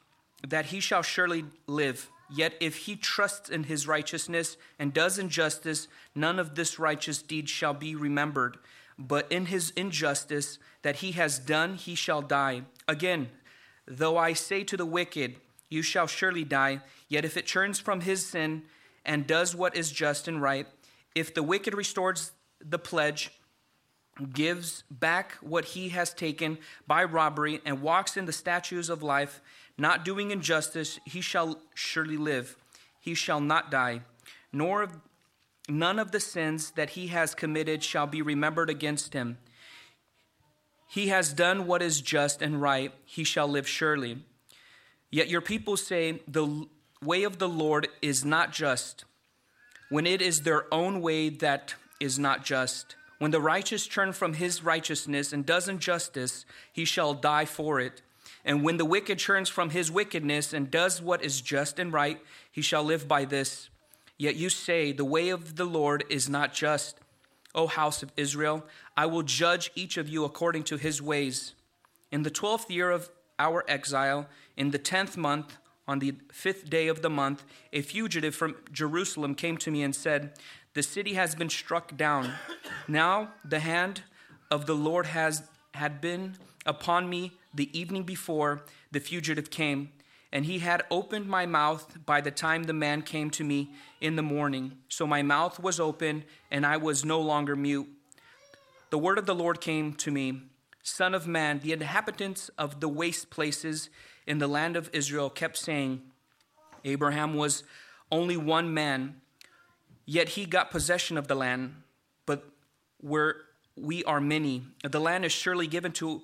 [0.47, 5.89] that he shall surely live, yet if he trusts in his righteousness and does injustice,
[6.15, 8.59] none of this righteous deed shall be remembered
[8.99, 12.63] but in his injustice that he has done, he shall die.
[12.89, 13.29] Again,
[13.87, 15.37] though I say to the wicked,
[15.71, 18.65] You shall surely die, yet if it turns from his sin
[19.05, 20.67] and does what is just and right,
[21.15, 23.31] if the wicked restores the pledge,
[24.33, 29.41] gives back what he has taken by robbery, and walks in the statutes of life,
[29.79, 32.57] not doing injustice, he shall surely live.
[33.01, 34.03] He shall not die,
[34.53, 34.89] nor
[35.69, 39.37] None of the sins that he has committed shall be remembered against him.
[40.89, 44.25] He has done what is just and right, he shall live surely.
[45.11, 46.67] Yet your people say, The
[47.03, 49.05] way of the Lord is not just,
[49.91, 52.97] when it is their own way that is not just.
[53.19, 58.01] When the righteous turn from his righteousness and does injustice, he shall die for it.
[58.49, 62.19] And when the wicked turns from his wickedness and does what is just and right,
[62.51, 63.69] he shall live by this.
[64.17, 66.97] Yet you say, The way of the Lord is not just.
[67.55, 68.65] O house of Israel,
[68.97, 71.53] I will judge each of you according to his ways.
[72.11, 74.27] In the twelfth year of our exile,
[74.57, 77.45] in the tenth month, on the fifth day of the month,
[77.75, 80.33] a fugitive from Jerusalem came to me and said,
[80.73, 82.33] The city has been struck down.
[82.87, 84.05] Now the hand
[84.51, 85.43] of the Lord has
[85.75, 89.91] had been upon me the evening before the fugitive came,
[90.33, 93.71] and he had opened my mouth by the time the man came to me
[94.01, 94.79] in the morning.
[94.89, 97.89] So my mouth was open, and I was no longer mute.
[98.91, 100.43] The word of the Lord came to me
[100.89, 103.91] Son of man, the inhabitants of the waste places
[104.27, 106.01] in the land of Israel kept saying,
[106.85, 107.63] Abraham was
[108.11, 109.21] only one man,
[110.07, 111.75] yet he got possession of the land,
[112.25, 112.45] but
[113.01, 113.37] where
[113.77, 116.23] we are many, the land is surely given to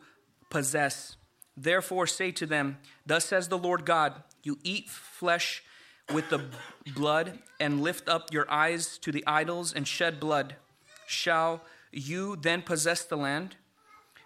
[0.55, 1.17] possess.
[1.57, 5.65] Therefore say to them, Thus says the Lord God, you eat flesh
[6.13, 6.45] with the
[6.95, 10.55] blood and lift up your eyes to the idols and shed blood.
[11.09, 13.57] Shall you then possess the land?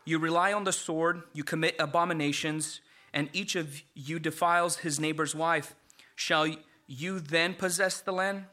[0.05, 2.83] You rely on the sword, you commit abominations,
[3.15, 5.75] and each of you defiles his neighbor's wife.
[6.15, 6.47] Shall
[6.87, 8.45] you then possess the land?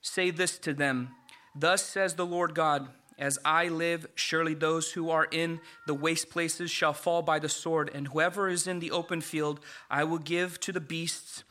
[0.00, 1.10] Say this to them
[1.56, 2.88] Thus says the Lord God,
[3.20, 7.50] as I live, surely those who are in the waste places shall fall by the
[7.50, 9.60] sword, and whoever is in the open field
[9.90, 11.44] I will give to the beasts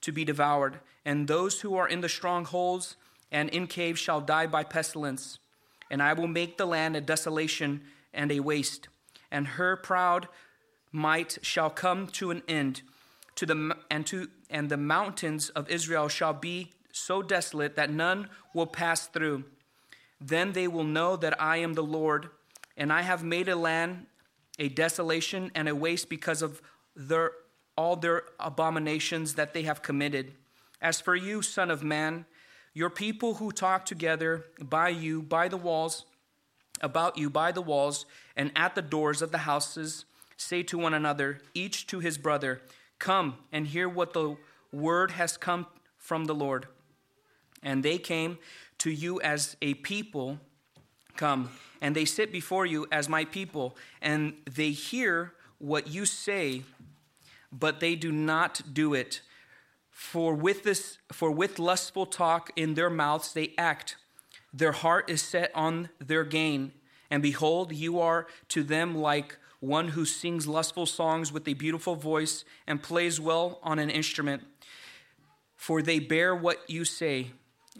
[0.00, 2.96] to be devoured, and those who are in the strongholds
[3.30, 5.38] and in caves shall die by pestilence.
[5.90, 7.82] And I will make the land a desolation
[8.12, 8.88] and a waste,
[9.30, 10.26] and her proud
[10.90, 12.82] might shall come to an end.
[13.36, 18.28] To the and to and the mountains of Israel shall be so desolate that none
[18.52, 19.44] will pass through.
[20.22, 22.30] Then they will know that I am the Lord,
[22.76, 24.06] and I have made a land
[24.58, 26.62] a desolation and a waste because of
[26.94, 27.32] their
[27.76, 30.34] all their abominations that they have committed.
[30.80, 32.26] As for you, son of man,
[32.74, 36.04] your people who talk together by you by the walls
[36.82, 38.04] about you by the walls
[38.36, 40.04] and at the doors of the houses
[40.36, 42.60] say to one another, each to his brother,
[42.98, 44.36] Come and hear what the
[44.72, 45.66] word has come
[45.96, 46.66] from the Lord.
[47.62, 48.38] And they came
[48.82, 50.40] to you as a people,
[51.16, 51.48] come,
[51.80, 56.64] and they sit before you as my people, and they hear what you say,
[57.52, 59.20] but they do not do it.
[59.92, 63.96] For with this for with lustful talk in their mouths they act.
[64.52, 66.72] Their heart is set on their gain.
[67.08, 71.94] And behold, you are to them like one who sings lustful songs with a beautiful
[71.94, 74.42] voice and plays well on an instrument.
[75.54, 77.30] For they bear what you say,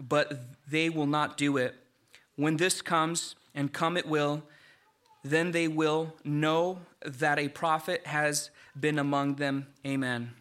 [0.01, 0.33] but
[0.71, 1.75] they will not do it.
[2.37, 4.43] When this comes, and come it will,
[5.23, 9.67] then they will know that a prophet has been among them.
[9.87, 10.35] Amen.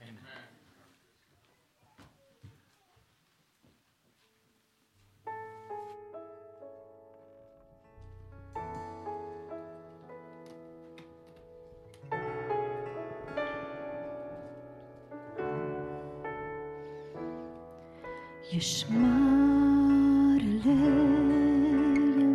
[18.54, 19.41] Ești marele,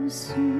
[0.06, 0.55] eu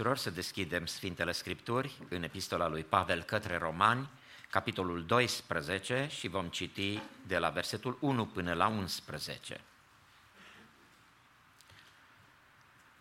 [0.00, 4.08] surori, să deschidem Sfintele Scripturi în epistola lui Pavel către Romani,
[4.50, 9.60] capitolul 12 și vom citi de la versetul 1 până la 11.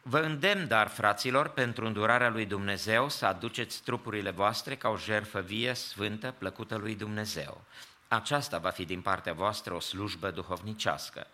[0.01, 5.39] Vă îndemn, dar, fraților, pentru îndurarea lui Dumnezeu, să aduceți trupurile voastre ca o jerfă
[5.39, 7.61] vie, sfântă, plăcută lui Dumnezeu.
[8.07, 11.27] Aceasta va fi din partea voastră o slujbă duhovnicească.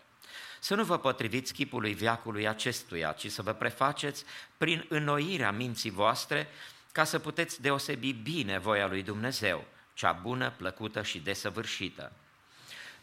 [0.66, 4.24] Să nu vă potriviți chipului viacului acestuia, ci să vă prefaceți
[4.58, 6.48] prin înnoirea minții voastre,
[6.92, 9.64] ca să puteți deosebi bine voia lui Dumnezeu,
[9.94, 12.12] cea bună, plăcută și desăvârșită.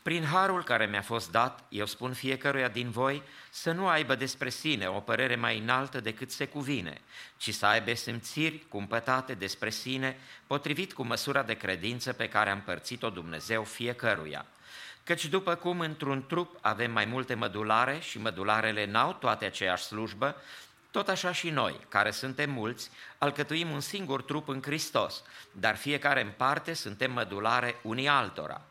[0.01, 4.49] Prin harul care mi-a fost dat, eu spun fiecăruia din voi să nu aibă despre
[4.49, 7.01] sine o părere mai înaltă decât se cuvine,
[7.37, 10.17] ci să aibă simțiri cumpătate despre sine,
[10.47, 14.45] potrivit cu măsura de credință pe care a împărțit-o Dumnezeu fiecăruia.
[15.03, 20.35] Căci după cum într-un trup avem mai multe mădulare și mădularele n-au toate aceeași slujbă,
[20.91, 26.21] tot așa și noi, care suntem mulți, alcătuim un singur trup în Hristos, dar fiecare
[26.21, 28.61] în parte suntem mădulare unii altora.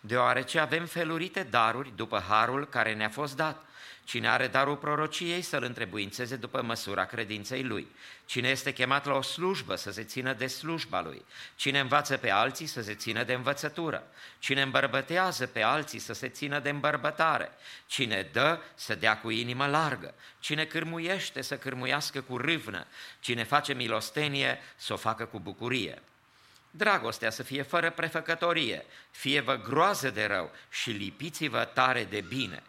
[0.00, 3.64] Deoarece avem felurite daruri după harul care ne-a fost dat.
[4.08, 7.86] Cine are darul prorociei să-l întrebuințeze după măsura credinței lui.
[8.26, 11.24] Cine este chemat la o slujbă să se țină de slujba lui.
[11.56, 14.06] Cine învață pe alții să se țină de învățătură.
[14.38, 17.50] Cine îmbărbătează pe alții să se țină de îmbărbătare.
[17.86, 20.14] Cine dă să dea cu inimă largă.
[20.40, 22.86] Cine cârmuiește să cârmuiască cu râvnă.
[23.20, 26.02] Cine face milostenie să o facă cu bucurie.
[26.70, 32.62] Dragostea să fie fără prefăcătorie, fie-vă groază de rău și lipiți-vă tare de bine.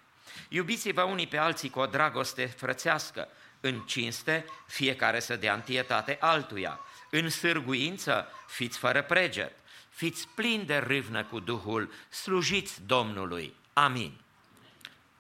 [0.48, 3.28] Iubiți-vă unii pe alții cu o dragoste frățească,
[3.60, 6.80] în cinste fiecare să dea întietate altuia,
[7.10, 9.52] în sârguință fiți fără preget,
[9.90, 13.54] fiți plini de râvnă cu Duhul, slujiți Domnului.
[13.74, 14.20] Amin.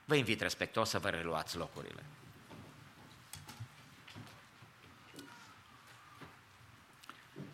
[0.05, 2.03] Vă invit respectuos să vă reluați locurile.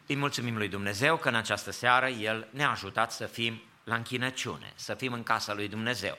[0.07, 4.73] Îi mulțumim lui Dumnezeu că în această seară El ne-a ajutat să fim la închinăciune,
[4.75, 6.17] să fim în casa lui Dumnezeu.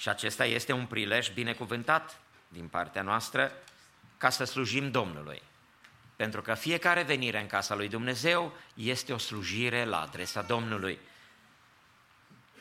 [0.00, 3.52] Și acesta este un prilej binecuvântat din partea noastră
[4.18, 5.42] ca să slujim Domnului.
[6.16, 10.98] Pentru că fiecare venire în casa lui Dumnezeu este o slujire la adresa Domnului.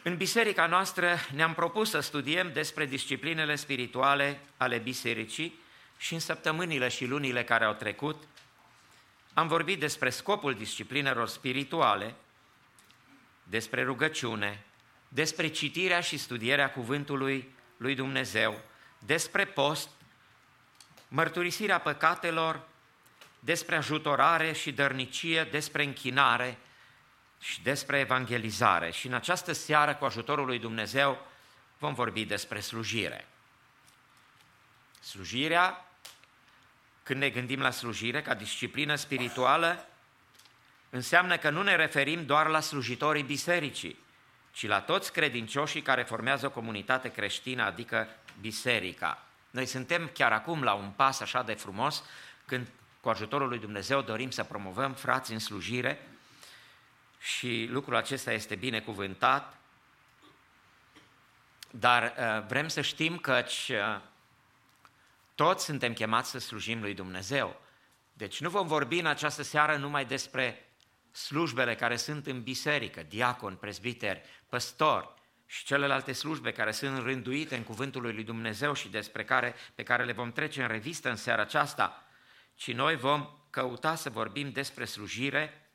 [0.04, 5.60] În biserica noastră ne-am propus să studiem despre disciplinele spirituale ale bisericii
[5.98, 8.24] și în săptămânile și lunile care au trecut
[9.34, 12.16] am vorbit despre scopul disciplinelor spirituale,
[13.44, 14.64] despre rugăciune,
[15.10, 18.62] despre citirea și studierea cuvântului lui Dumnezeu,
[19.00, 19.90] despre post,
[21.08, 22.68] mărturisirea păcatelor,
[23.40, 26.58] despre ajutorare și dărnicie, despre închinare
[27.40, 28.92] și despre evangelizare.
[28.92, 31.28] Și în această seară, cu ajutorul lui Dumnezeu,
[31.78, 33.28] vom vorbi despre slujire.
[35.00, 35.86] Slujirea
[37.04, 39.88] când ne gândim la slujire ca disciplină spirituală,
[40.90, 44.00] înseamnă că nu ne referim doar la slujitorii bisericii,
[44.60, 48.08] ci la toți credincioșii care formează o comunitate creștină, adică
[48.42, 49.26] biserica.
[49.50, 52.04] Noi suntem chiar acum la un pas așa de frumos,
[52.46, 52.68] când
[53.02, 56.08] cu ajutorul lui Dumnezeu dorim să promovăm frați în slujire
[57.20, 59.58] și lucrul acesta este binecuvântat,
[61.72, 64.00] dar uh, vrem să știm că uh,
[65.36, 67.62] toți suntem chemați să slujim lui Dumnezeu.
[68.14, 70.70] Deci nu vom vorbi în această seară numai despre
[71.12, 75.14] slujbele care sunt în biserică, diacon, presbiteri, păstori
[75.46, 80.04] și celelalte slujbe care sunt rânduite în cuvântul lui Dumnezeu și despre care, pe care
[80.04, 82.04] le vom trece în revistă în seara aceasta,
[82.56, 85.72] ci noi vom căuta să vorbim despre slujire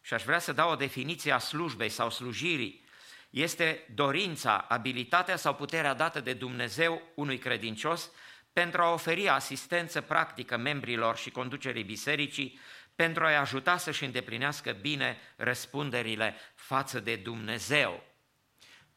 [0.00, 2.84] și aș vrea să dau o definiție a slujbei sau slujirii.
[3.30, 8.10] Este dorința, abilitatea sau puterea dată de Dumnezeu unui credincios
[8.52, 12.58] pentru a oferi asistență practică membrilor și conducerii bisericii,
[12.98, 18.04] pentru a-i ajuta să-și îndeplinească bine răspunderile față de Dumnezeu.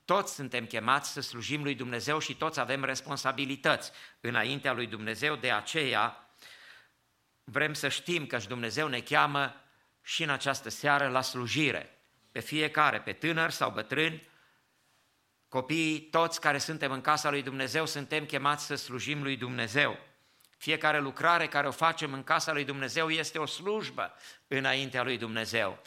[0.06, 5.52] Toți suntem chemați să slujim lui Dumnezeu și toți avem responsabilități înaintea lui Dumnezeu, de
[5.52, 6.30] aceea
[7.44, 9.56] vrem să știm că și Dumnezeu ne cheamă
[10.02, 12.02] și în această seară la slujire.
[12.32, 14.22] Pe fiecare, pe tânăr sau bătrân,
[15.48, 19.98] Copiii, toți care suntem în casa lui Dumnezeu, suntem chemați să slujim lui Dumnezeu.
[20.62, 24.14] Fiecare lucrare care o facem în casa lui Dumnezeu este o slujbă
[24.48, 25.82] înaintea lui Dumnezeu.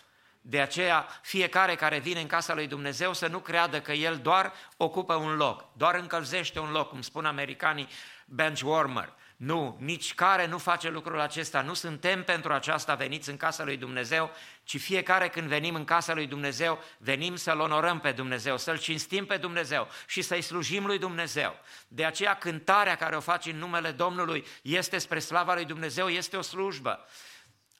[0.46, 4.52] De aceea, fiecare care vine în casa lui Dumnezeu să nu creadă că el doar
[4.76, 7.88] ocupă un loc, doar încălzește un loc, cum spun americanii,
[8.26, 9.12] bench warmer.
[9.36, 11.60] Nu, nici care nu face lucrul acesta.
[11.60, 14.30] Nu suntem pentru aceasta veniți în casa lui Dumnezeu,
[14.64, 19.26] ci fiecare când venim în casa lui Dumnezeu, venim să-L onorăm pe Dumnezeu, să-L cinstim
[19.26, 21.56] pe Dumnezeu și să-i slujim lui Dumnezeu.
[21.88, 26.36] De aceea cântarea care o faci în numele Domnului este spre slava lui Dumnezeu, este
[26.36, 27.06] o slujbă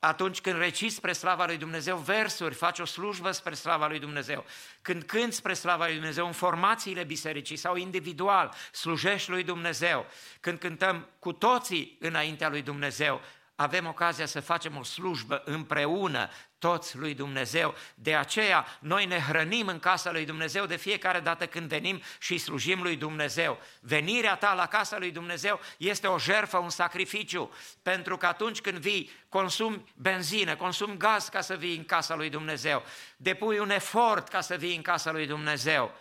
[0.04, 4.44] atunci când reciți spre slava lui Dumnezeu versuri, faci o slujbă spre slava lui Dumnezeu.
[4.82, 10.06] Când cânți spre slava lui Dumnezeu în formațiile bisericii sau individual, slujești lui Dumnezeu.
[10.40, 13.20] Când cântăm cu toții înaintea lui Dumnezeu,
[13.56, 16.28] avem ocazia să facem o slujbă împreună,
[16.64, 17.74] toți lui Dumnezeu.
[17.94, 22.38] De aceea, noi ne hrănim în casa lui Dumnezeu de fiecare dată când venim și
[22.38, 23.58] slujim lui Dumnezeu.
[23.80, 27.50] Venirea ta la casa lui Dumnezeu este o jerfă, un sacrificiu,
[27.82, 32.30] pentru că atunci când vii, consumi benzină, consumi gaz ca să vii în casa lui
[32.30, 32.82] Dumnezeu,
[33.16, 35.94] depui un efort ca să vii în casa lui Dumnezeu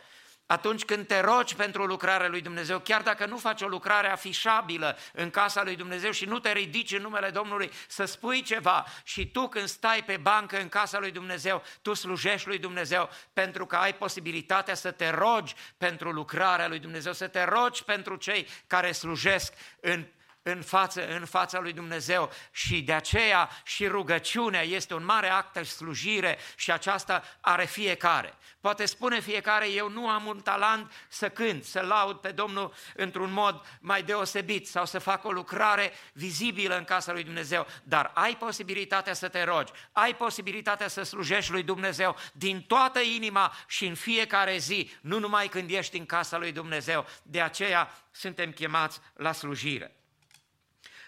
[0.45, 4.98] atunci când te rogi pentru lucrarea lui Dumnezeu, chiar dacă nu faci o lucrare afișabilă
[5.14, 9.28] în casa lui Dumnezeu și nu te ridici în numele Domnului să spui ceva și
[9.28, 13.76] tu când stai pe bancă în casa lui Dumnezeu, tu slujești lui Dumnezeu pentru că
[13.76, 18.91] ai posibilitatea să te rogi pentru lucrarea lui Dumnezeu, să te rogi pentru cei care
[18.91, 20.06] slujesc în
[20.44, 25.53] în față, în fața lui Dumnezeu și de aceea și rugăciunea este un mare act
[25.53, 28.34] de slujire și aceasta are fiecare.
[28.61, 33.32] Poate spune fiecare, eu nu am un talent să cânt, să laud pe Domnul într-un
[33.32, 38.38] mod mai deosebit sau să fac o lucrare vizibilă în casa lui Dumnezeu, dar ai
[38.38, 43.95] posibilitatea să te rogi, ai posibilitatea să slujești lui Dumnezeu din toată inima și în
[43.95, 47.06] fiecare zi, nu numai când ești în casa lui Dumnezeu.
[47.24, 50.03] De aceea suntem chemați la slujire.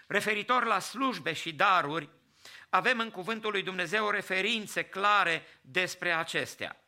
[0.06, 2.08] Referitor la slujbe și daruri,
[2.68, 6.80] avem în cuvântul lui Dumnezeu referințe clare despre acestea.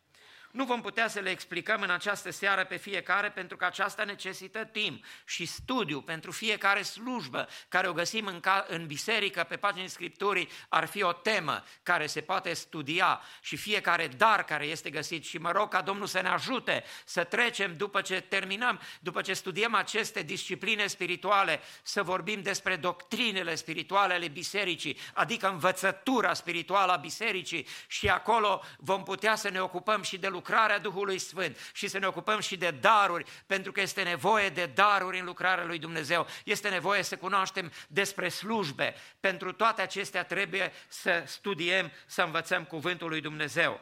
[0.59, 4.65] Nu vom putea să le explicăm în această seară pe fiecare pentru că aceasta necesită
[4.65, 9.89] timp și studiu pentru fiecare slujbă care o găsim în, ca, în biserică, pe paginile
[9.89, 15.25] Scripturii, ar fi o temă care se poate studia și fiecare dar care este găsit.
[15.25, 19.33] Și mă rog ca Domnul să ne ajute să trecem după ce terminăm, după ce
[19.33, 26.97] studiem aceste discipline spirituale, să vorbim despre doctrinele spirituale ale bisericii, adică învățătura spirituală a
[26.97, 31.89] bisericii și acolo vom putea să ne ocupăm și de lucruri lucrarea Duhului Sfânt și
[31.89, 35.79] să ne ocupăm și de daruri, pentru că este nevoie de daruri în lucrarea lui
[35.79, 36.27] Dumnezeu.
[36.45, 38.95] Este nevoie să cunoaștem despre slujbe.
[39.21, 43.81] Pentru toate acestea trebuie să studiem, să învățăm cuvântul lui Dumnezeu.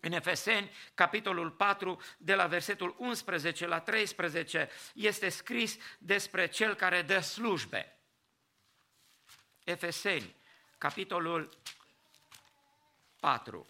[0.00, 7.02] În Efeseni, capitolul 4, de la versetul 11 la 13, este scris despre cel care
[7.02, 7.98] dă slujbe.
[9.64, 10.34] Efeseni,
[10.78, 11.58] capitolul
[13.20, 13.66] 4.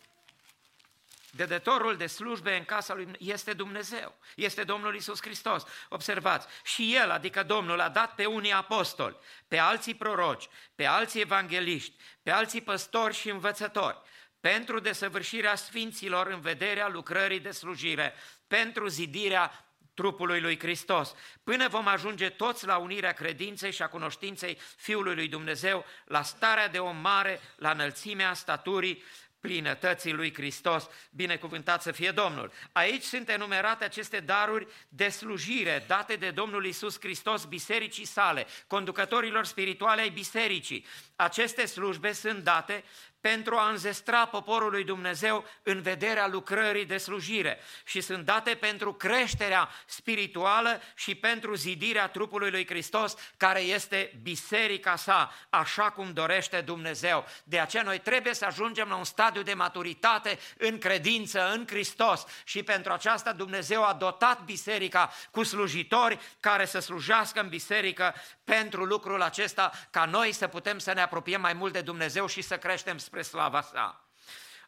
[1.36, 5.64] Dădătorul de slujbe în casa lui este Dumnezeu, este Domnul Isus Hristos.
[5.88, 9.16] Observați, și El, adică Domnul, a dat pe unii apostoli,
[9.48, 14.00] pe alții proroci, pe alții evangeliști, pe alții păstori și învățători,
[14.40, 18.14] pentru desăvârșirea sfinților în vederea lucrării de slujire,
[18.46, 24.58] pentru zidirea trupului lui Hristos, până vom ajunge toți la unirea credinței și a cunoștinței
[24.76, 29.02] Fiului lui Dumnezeu, la starea de om mare, la înălțimea staturii
[29.44, 32.52] plinătății lui Hristos, binecuvântat să fie Domnul.
[32.72, 39.44] Aici sunt enumerate aceste daruri de slujire date de Domnul Isus Hristos bisericii sale, conducătorilor
[39.44, 40.86] spirituale ai bisericii.
[41.16, 42.84] Aceste slujbe sunt date
[43.30, 48.92] pentru a înzestra poporul lui Dumnezeu în vederea lucrării de slujire și sunt date pentru
[48.92, 56.60] creșterea spirituală și pentru zidirea trupului lui Hristos, care este biserica sa, așa cum dorește
[56.60, 57.26] Dumnezeu.
[57.44, 62.24] De aceea noi trebuie să ajungem la un stadiu de maturitate în credință în Hristos
[62.44, 68.14] și pentru aceasta Dumnezeu a dotat biserica cu slujitori care să slujească în biserică
[68.44, 72.42] pentru lucrul acesta, ca noi să putem să ne apropiem mai mult de Dumnezeu și
[72.42, 74.08] să creștem spre slava sa.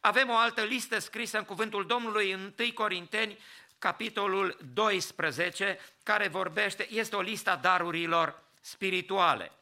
[0.01, 3.39] Avem o altă listă scrisă în cuvântul Domnului în 1 Corinteni,
[3.79, 9.53] capitolul 12, care vorbește, este o listă a darurilor spirituale.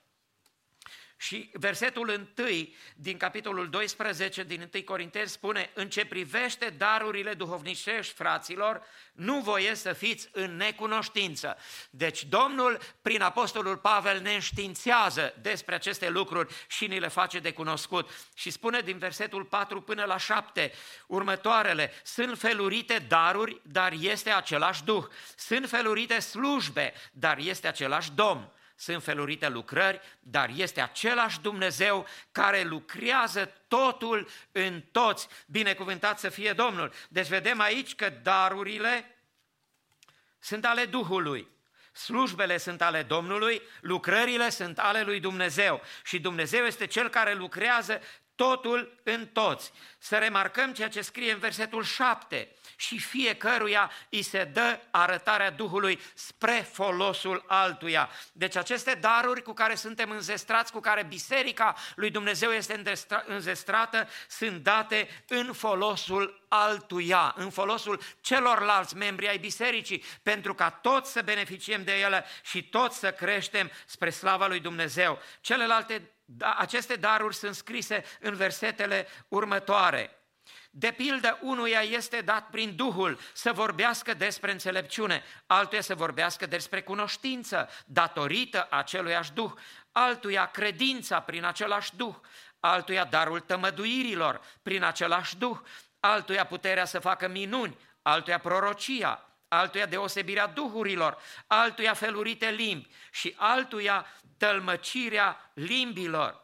[1.24, 8.14] Și versetul 1 din capitolul 12 din 1 Corinteni spune, în ce privește darurile duhovnicești,
[8.14, 8.82] fraților,
[9.12, 11.56] nu voie să fiți în necunoștință.
[11.90, 17.52] Deci Domnul, prin Apostolul Pavel, ne înștiințează despre aceste lucruri și ni le face de
[17.52, 18.10] cunoscut.
[18.34, 20.72] Și spune din versetul 4 până la 7
[21.06, 25.04] următoarele, sunt felurite daruri, dar este același Duh.
[25.36, 32.62] Sunt felurite slujbe, dar este același Domn sunt felurite lucrări, dar este același Dumnezeu care
[32.62, 35.28] lucrează totul în toți.
[35.46, 36.92] Binecuvântat să fie Domnul.
[37.08, 39.16] Deci vedem aici că darurile
[40.38, 41.52] sunt ale Duhului.
[41.92, 48.00] Slujbele sunt ale Domnului, lucrările sunt ale lui Dumnezeu și Dumnezeu este cel care lucrează
[48.34, 49.72] totul în toți.
[50.06, 56.00] Să remarcăm ceea ce scrie în versetul 7 și fiecăruia îi se dă arătarea Duhului
[56.14, 58.10] spre folosul altuia.
[58.32, 62.82] Deci aceste daruri cu care suntem înzestrați, cu care biserica lui Dumnezeu este
[63.26, 71.12] înzestrată, sunt date în folosul altuia, în folosul celorlalți membri ai bisericii, pentru ca toți
[71.12, 75.18] să beneficiem de ele și toți să creștem spre slava lui Dumnezeu.
[75.40, 79.93] Celelalte da, aceste daruri sunt scrise în versetele următoare.
[80.76, 86.82] De pildă, unuia este dat prin Duhul să vorbească despre înțelepciune, altuia să vorbească despre
[86.82, 89.52] cunoștință, datorită aceluiași Duh,
[89.92, 92.14] altuia credința prin același Duh,
[92.60, 95.58] altuia darul tămăduirilor prin același Duh,
[96.00, 104.06] altuia puterea să facă minuni, altuia prorocia, altuia deosebirea duhurilor, altuia felurite limbi și altuia
[104.38, 106.43] tălmăcirea limbilor.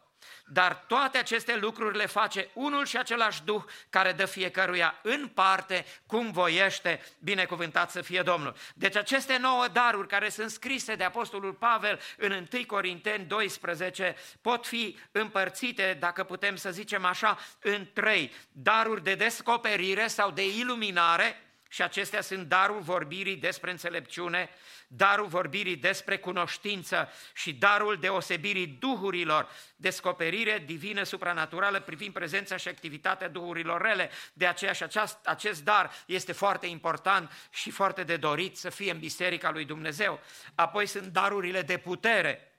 [0.53, 5.85] Dar toate aceste lucruri le face unul și același Duh care dă fiecăruia în parte
[6.05, 8.55] cum voiește, binecuvântat să fie Domnul.
[8.73, 14.67] Deci aceste nouă daruri care sunt scrise de Apostolul Pavel în 1 Corinteni 12 pot
[14.67, 18.33] fi împărțite, dacă putem să zicem așa, în trei.
[18.51, 24.49] Daruri de descoperire sau de iluminare, și acestea sunt darul vorbirii despre înțelepciune,
[24.87, 33.29] darul vorbirii despre cunoștință și darul deosebirii duhurilor, descoperire divină supranaturală privind prezența și activitatea
[33.29, 34.09] duhurilor rele.
[34.33, 38.91] De aceea și aceast, acest dar este foarte important și foarte de dorit să fie
[38.91, 40.19] în Biserica lui Dumnezeu.
[40.55, 42.51] Apoi sunt darurile de putere,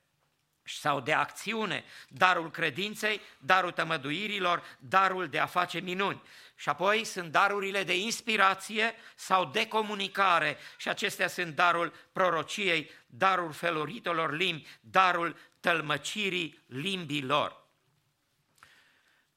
[0.65, 6.23] sau de acțiune, darul credinței, darul tămăduirilor, darul de a face minuni.
[6.57, 13.53] Și apoi sunt darurile de inspirație sau de comunicare și acestea sunt darul prorociei, darul
[13.53, 17.61] feluritelor limbi, darul tălmăcirii limbilor.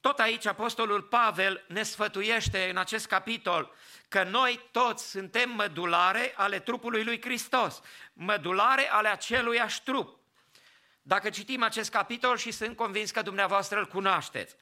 [0.05, 3.73] Tot aici Apostolul Pavel ne sfătuiește în acest capitol
[4.07, 7.81] că noi toți suntem mădulare ale trupului lui Hristos,
[8.13, 10.19] mădulare ale aceluiași trup.
[11.01, 14.55] Dacă citim acest capitol și sunt convins că dumneavoastră îl cunoașteți,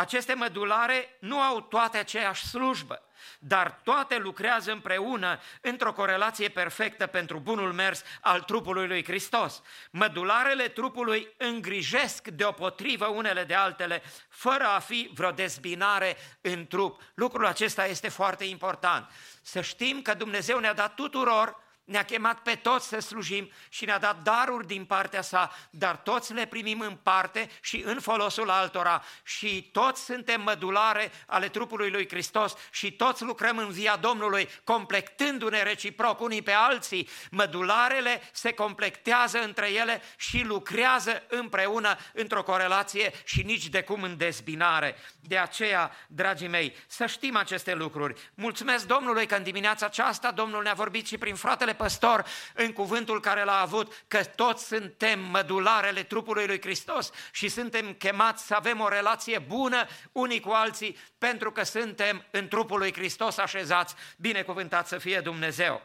[0.00, 3.02] aceste mădulare nu au toate aceeași slujbă,
[3.38, 9.62] dar toate lucrează împreună într-o corelație perfectă pentru bunul mers al trupului lui Hristos.
[9.90, 17.02] Mădularele trupului îngrijesc deopotrivă unele de altele, fără a fi vreo dezbinare în trup.
[17.14, 19.10] Lucrul acesta este foarte important.
[19.42, 23.98] Să știm că Dumnezeu ne-a dat tuturor ne-a chemat pe toți să slujim și ne-a
[23.98, 29.02] dat daruri din partea sa, dar toți le primim în parte și în folosul altora
[29.22, 35.62] și toți suntem mădulare ale trupului lui Hristos și toți lucrăm în via Domnului, complectându-ne
[35.62, 37.08] reciproc unii pe alții.
[37.30, 44.16] Mădularele se complectează între ele și lucrează împreună într-o corelație și nici de cum în
[44.16, 44.96] dezbinare.
[45.20, 48.30] De aceea, dragii mei, să știm aceste lucruri.
[48.34, 52.24] Mulțumesc Domnului că în dimineața aceasta Domnul ne-a vorbit și prin fratele păstor
[52.54, 58.46] în cuvântul care l-a avut, că toți suntem mădularele trupului lui Hristos și suntem chemați
[58.46, 63.38] să avem o relație bună unii cu alții pentru că suntem în trupul lui Hristos
[63.38, 63.94] așezați.
[64.16, 65.82] Binecuvântat să fie Dumnezeu!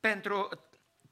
[0.00, 0.48] Pentru,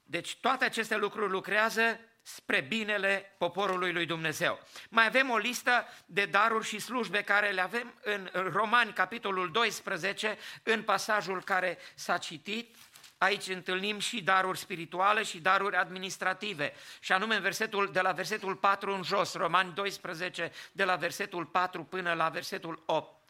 [0.03, 4.59] deci toate aceste lucruri lucrează spre binele poporului lui Dumnezeu.
[4.89, 10.37] Mai avem o listă de daruri și slujbe care le avem în Romani, capitolul 12,
[10.63, 12.75] în pasajul care s-a citit.
[13.17, 16.73] Aici întâlnim și daruri spirituale și daruri administrative.
[16.99, 21.45] Și anume în versetul, de la versetul 4 în jos, Romani 12, de la versetul
[21.45, 23.21] 4 până la versetul 8.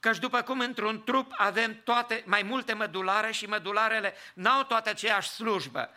[0.00, 5.28] Căci după cum într-un trup avem toate, mai multe mădulare și mădularele n-au toate aceeași
[5.28, 5.90] slujbă,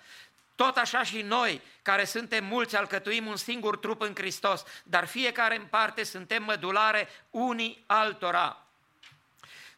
[0.64, 5.56] tot așa și noi, care suntem mulți, alcătuim un singur trup în Hristos, dar fiecare
[5.56, 8.66] în parte suntem mădulare unii altora.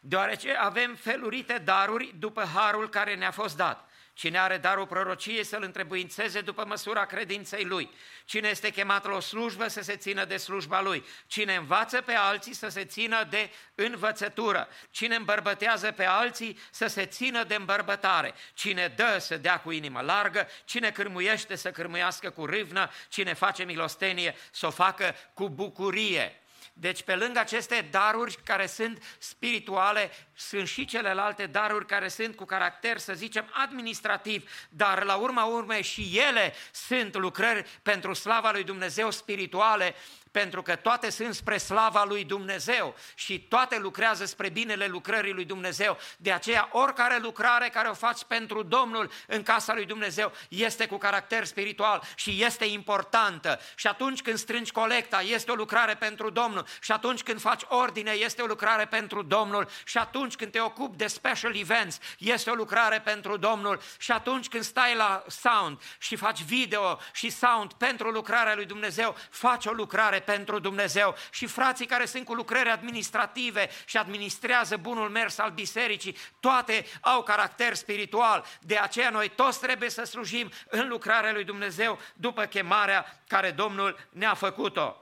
[0.00, 3.88] Deoarece avem felurite daruri după harul care ne-a fost dat.
[4.14, 7.90] Cine are darul prorociei să-l întrebuințeze după măsura credinței lui.
[8.24, 11.04] Cine este chemat la o slujbă să se țină de slujba lui.
[11.26, 14.68] Cine învață pe alții să se țină de învățătură.
[14.90, 18.34] Cine îmbărbătează pe alții să se țină de îmbărbătare.
[18.54, 20.48] Cine dă să dea cu inimă largă.
[20.64, 22.90] Cine cârmuiește să cârmuiască cu râvnă.
[23.08, 26.41] Cine face milostenie să o facă cu bucurie.
[26.72, 32.44] Deci pe lângă aceste daruri care sunt spirituale, sunt și celelalte daruri care sunt cu
[32.44, 38.64] caracter, să zicem, administrativ, dar la urma urmei și ele sunt lucrări pentru slava lui
[38.64, 39.94] Dumnezeu spirituale,
[40.32, 45.44] pentru că toate sunt spre slava lui Dumnezeu și toate lucrează spre binele lucrării lui
[45.44, 45.98] Dumnezeu.
[46.16, 50.96] De aceea, oricare lucrare care o faci pentru Domnul în casa lui Dumnezeu este cu
[50.98, 53.60] caracter spiritual și este importantă.
[53.74, 56.66] Și atunci când strângi colecta, este o lucrare pentru Domnul.
[56.80, 59.68] Și atunci când faci ordine, este o lucrare pentru Domnul.
[59.84, 63.80] Și atunci când te ocupi de special events, este o lucrare pentru Domnul.
[63.98, 69.16] Și atunci când stai la sound și faci video și sound pentru lucrarea lui Dumnezeu,
[69.30, 71.14] faci o lucrare pentru Dumnezeu.
[71.30, 77.22] Și frații care sunt cu lucrări administrative și administrează bunul mers al bisericii, toate au
[77.22, 78.44] caracter spiritual.
[78.60, 84.08] De aceea noi toți trebuie să slujim în lucrarea lui Dumnezeu după chemarea care Domnul
[84.10, 85.01] ne-a făcut-o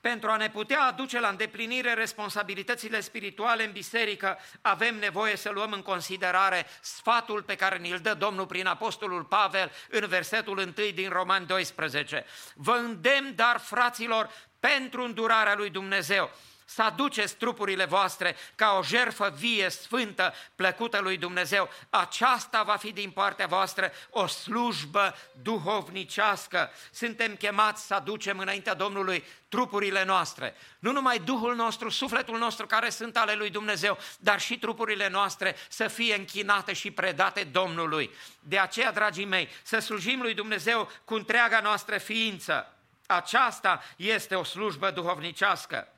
[0.00, 5.72] pentru a ne putea aduce la îndeplinire responsabilitățile spirituale în biserică, avem nevoie să luăm
[5.72, 11.08] în considerare sfatul pe care ni-l dă Domnul prin Apostolul Pavel în versetul 1 din
[11.08, 12.24] Roman 12.
[12.54, 16.30] Vă îndemn, dar, fraților, pentru îndurarea lui Dumnezeu,
[16.68, 21.68] să aduceți trupurile voastre ca o jerfă vie, sfântă, plăcută lui Dumnezeu.
[21.90, 26.70] Aceasta va fi din partea voastră o slujbă duhovnicească.
[26.90, 30.54] Suntem chemați să aducem înaintea Domnului trupurile noastre.
[30.78, 35.56] Nu numai Duhul nostru, sufletul nostru care sunt ale lui Dumnezeu, dar și trupurile noastre
[35.68, 38.10] să fie închinate și predate Domnului.
[38.40, 42.72] De aceea, dragii mei, să slujim lui Dumnezeu cu întreaga noastră ființă.
[43.06, 45.88] Aceasta este o slujbă duhovnicească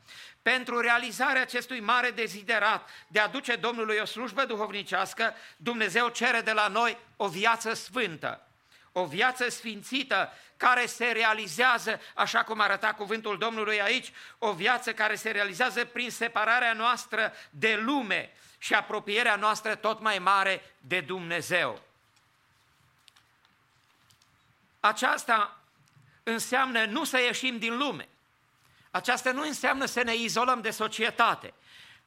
[0.42, 6.52] pentru realizarea acestui mare deziderat de a duce Domnului o slujbă duhovnicească, Dumnezeu cere de
[6.52, 8.46] la noi o viață sfântă,
[8.92, 15.14] o viață sfințită care se realizează, așa cum arăta cuvântul Domnului aici, o viață care
[15.14, 21.82] se realizează prin separarea noastră de lume și apropierea noastră tot mai mare de Dumnezeu.
[24.80, 25.60] Aceasta
[26.22, 28.08] înseamnă nu să ieșim din lume,
[28.90, 31.54] aceasta nu înseamnă să ne izolăm de societate,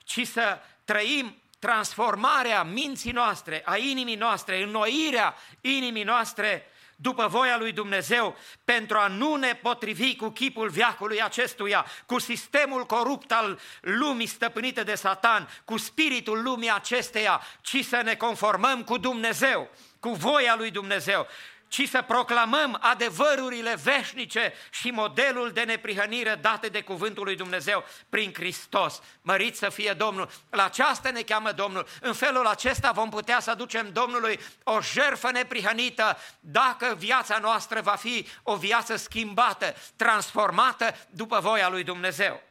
[0.04, 7.72] ci să trăim transformarea minții noastre, a inimii noastre, înnoirea inimii noastre după voia lui
[7.72, 14.26] Dumnezeu, pentru a nu ne potrivi cu chipul viacului acestuia, cu sistemul corupt al lumii
[14.26, 20.56] stăpânite de Satan, cu spiritul lumii acesteia, ci să ne conformăm cu Dumnezeu, cu voia
[20.56, 21.28] lui Dumnezeu
[21.72, 28.34] ci să proclamăm adevărurile veșnice și modelul de neprihănire date de cuvântul lui Dumnezeu prin
[28.34, 29.02] Hristos.
[29.22, 30.30] Mărit să fie Domnul!
[30.50, 31.88] La aceasta ne cheamă Domnul.
[32.02, 37.96] În felul acesta vom putea să aducem Domnului o jerfă neprihănită dacă viața noastră va
[37.96, 42.42] fi o viață schimbată, transformată după voia lui Dumnezeu.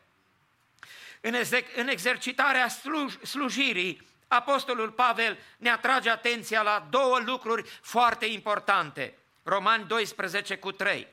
[1.21, 8.27] În, exer- în exercitarea sluj- slujirii, Apostolul Pavel ne atrage atenția la două lucruri foarte
[8.27, 9.15] importante.
[9.43, 11.07] Romani 12 cu 3.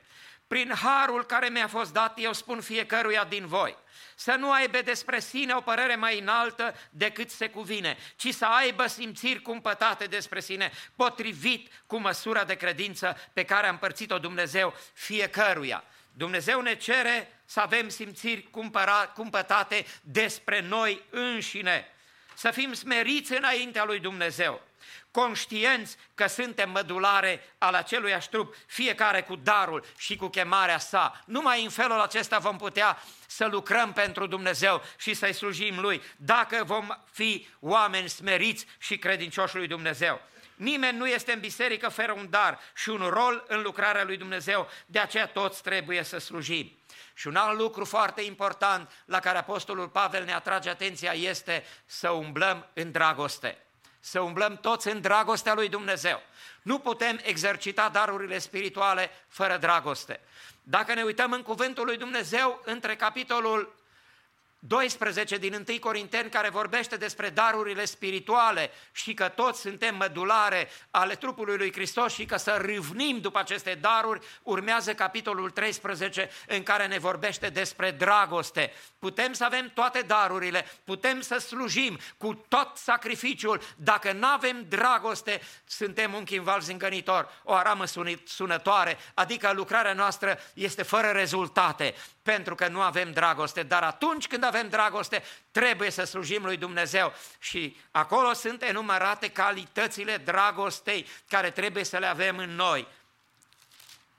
[0.47, 3.77] Prin harul care mi-a fost dat, eu spun fiecăruia din voi,
[4.15, 8.87] să nu aibă despre sine o părere mai înaltă decât se cuvine, ci să aibă
[8.87, 15.83] simțiri cumpătate despre sine, potrivit cu măsura de credință pe care a împărțit-o Dumnezeu fiecăruia.
[16.13, 21.91] Dumnezeu ne cere să avem simțiri cumpăra, cumpătate despre noi înșine
[22.37, 24.61] să fim smeriți înaintea lui Dumnezeu,
[25.11, 31.21] conștienți că suntem mădulare al aceluiași trup, fiecare cu darul și cu chemarea sa.
[31.25, 36.63] Numai în felul acesta vom putea să lucrăm pentru Dumnezeu și să-i slujim Lui, dacă
[36.63, 40.21] vom fi oameni smeriți și credincioși lui Dumnezeu.
[40.55, 44.69] Nimeni nu este în biserică fără un dar și un rol în lucrarea lui Dumnezeu,
[44.85, 46.76] de aceea toți trebuie să slujim.
[47.17, 52.09] Și un alt lucru foarte important la care Apostolul Pavel ne atrage atenția este să
[52.09, 53.57] umblăm în dragoste.
[53.99, 56.21] Să umblăm toți în dragostea lui Dumnezeu.
[56.61, 60.19] Nu putem exercita darurile spirituale fără dragoste.
[60.63, 63.75] Dacă ne uităm în cuvântul lui Dumnezeu, între capitolul
[64.59, 71.15] 12 din 1 Corinteni care vorbește despre darurile spirituale și că toți suntem mădulare ale
[71.15, 76.87] trupului lui Hristos și că să râvnim după aceste daruri, urmează capitolul 13 în care
[76.87, 78.71] ne vorbește despre dragoste.
[78.99, 85.41] Putem să avem toate darurile, putem să slujim cu tot sacrificiul, dacă nu avem dragoste,
[85.65, 87.83] suntem un chimval zângănitor, o aramă
[88.25, 91.95] sunătoare, adică lucrarea noastră este fără rezultate
[92.33, 93.63] pentru că nu avem dragoste.
[93.63, 97.13] Dar atunci când avem dragoste, trebuie să slujim lui Dumnezeu.
[97.39, 102.87] Și acolo sunt enumerate calitățile dragostei care trebuie să le avem în noi.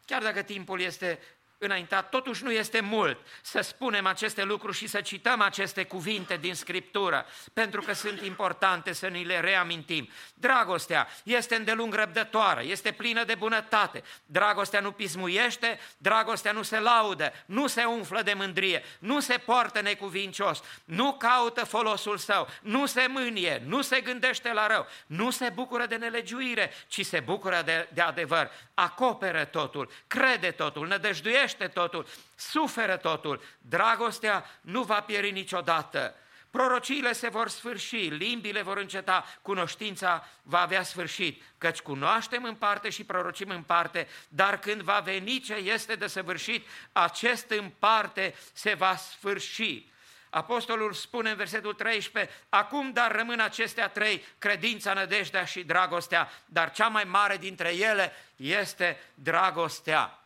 [0.07, 1.19] Chiar dacă timpul este
[1.59, 6.55] înaintat, totuși nu este mult să spunem aceste lucruri și să cităm aceste cuvinte din
[6.55, 10.09] Scriptură, pentru că sunt importante să ni le reamintim.
[10.35, 14.03] Dragostea este îndelung răbdătoare, este plină de bunătate.
[14.27, 19.81] Dragostea nu pismuiește, dragostea nu se laudă, nu se umflă de mândrie, nu se poartă
[19.81, 25.51] necuvincios, nu caută folosul său, nu se mânie, nu se gândește la rău, nu se
[25.55, 32.07] bucură de nelegiuire, ci se bucură de, de adevăr, acoperă totul, crede totul, nădăjduiește totul,
[32.37, 33.43] suferă totul.
[33.59, 36.15] Dragostea nu va pieri niciodată.
[36.51, 42.91] Prorociile se vor sfârși, limbile vor înceta, cunoștința va avea sfârșit, căci cunoaștem în parte
[42.91, 48.35] și prorocim în parte, dar când va veni ce este de săvârșit, acest în parte
[48.53, 49.87] se va sfârși.
[50.31, 56.73] Apostolul spune în versetul 13, acum dar rămân acestea trei, credința, nădejdea și dragostea, dar
[56.73, 60.18] cea mai mare dintre ele este dragostea.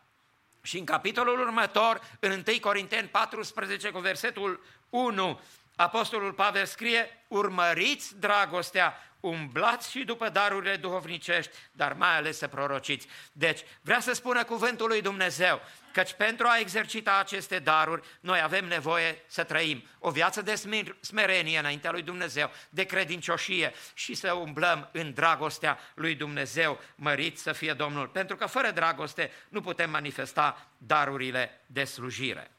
[0.62, 5.40] Și în capitolul următor, în 1 Corinteni 14 cu versetul 1,
[5.76, 13.06] Apostolul Pavel scrie, urmăriți dragostea, umblați și după darurile duhovnicești, dar mai ales să prorociți.
[13.32, 15.60] Deci, vrea să spună cuvântul lui Dumnezeu,
[15.92, 20.54] căci pentru a exercita aceste daruri, noi avem nevoie să trăim o viață de
[21.00, 27.52] smerenie înaintea lui Dumnezeu, de credincioșie și să umblăm în dragostea lui Dumnezeu, mărit să
[27.52, 28.06] fie Domnul.
[28.06, 32.50] Pentru că fără dragoste nu putem manifesta darurile de slujire.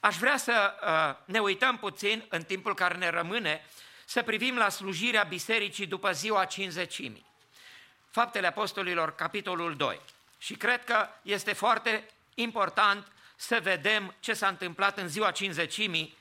[0.00, 3.64] Aș vrea să uh, ne uităm puțin în timpul care ne rămâne,
[4.10, 7.26] să privim la slujirea bisericii după ziua cinzecimii.
[8.08, 10.00] Faptele Apostolilor, capitolul 2.
[10.38, 16.16] Și cred că este foarte important să vedem ce s-a întâmplat în ziua cinzecimii,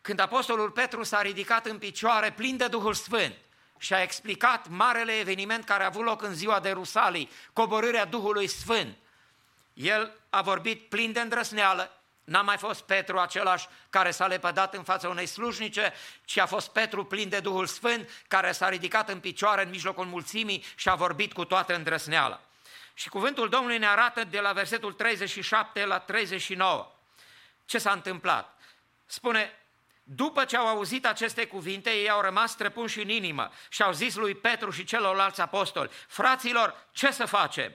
[0.00, 3.34] când Apostolul Petru s-a ridicat în picioare plin de Duhul Sfânt
[3.78, 8.46] și a explicat marele eveniment care a avut loc în ziua de Rusalii, coborârea Duhului
[8.46, 8.96] Sfânt.
[9.72, 14.82] El a vorbit plin de îndrăsneală, N-a mai fost Petru același care s-a lepădat în
[14.82, 15.92] fața unei slujnice,
[16.24, 20.04] ci a fost Petru plin de Duhul Sfânt, care s-a ridicat în picioare în mijlocul
[20.04, 22.40] mulțimii și a vorbit cu toată îndrăsneala.
[22.94, 26.92] Și cuvântul Domnului ne arată de la versetul 37 la 39
[27.64, 28.58] ce s-a întâmplat.
[29.06, 29.58] Spune,
[30.02, 34.14] după ce au auzit aceste cuvinte, ei au rămas străpunși în inimă și au zis
[34.14, 37.72] lui Petru și celorlalți apostoli, fraților, ce să facem?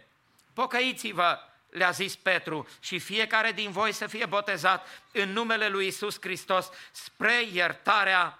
[0.53, 6.17] Pocăiți-vă le-a zis Petru, și fiecare din voi să fie botezat în numele lui Isus
[6.21, 8.39] Hristos spre iertarea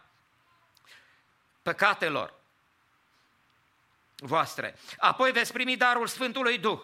[1.62, 2.34] păcatelor
[4.16, 4.76] voastre.
[4.98, 6.80] Apoi veți primi darul Sfântului Duh,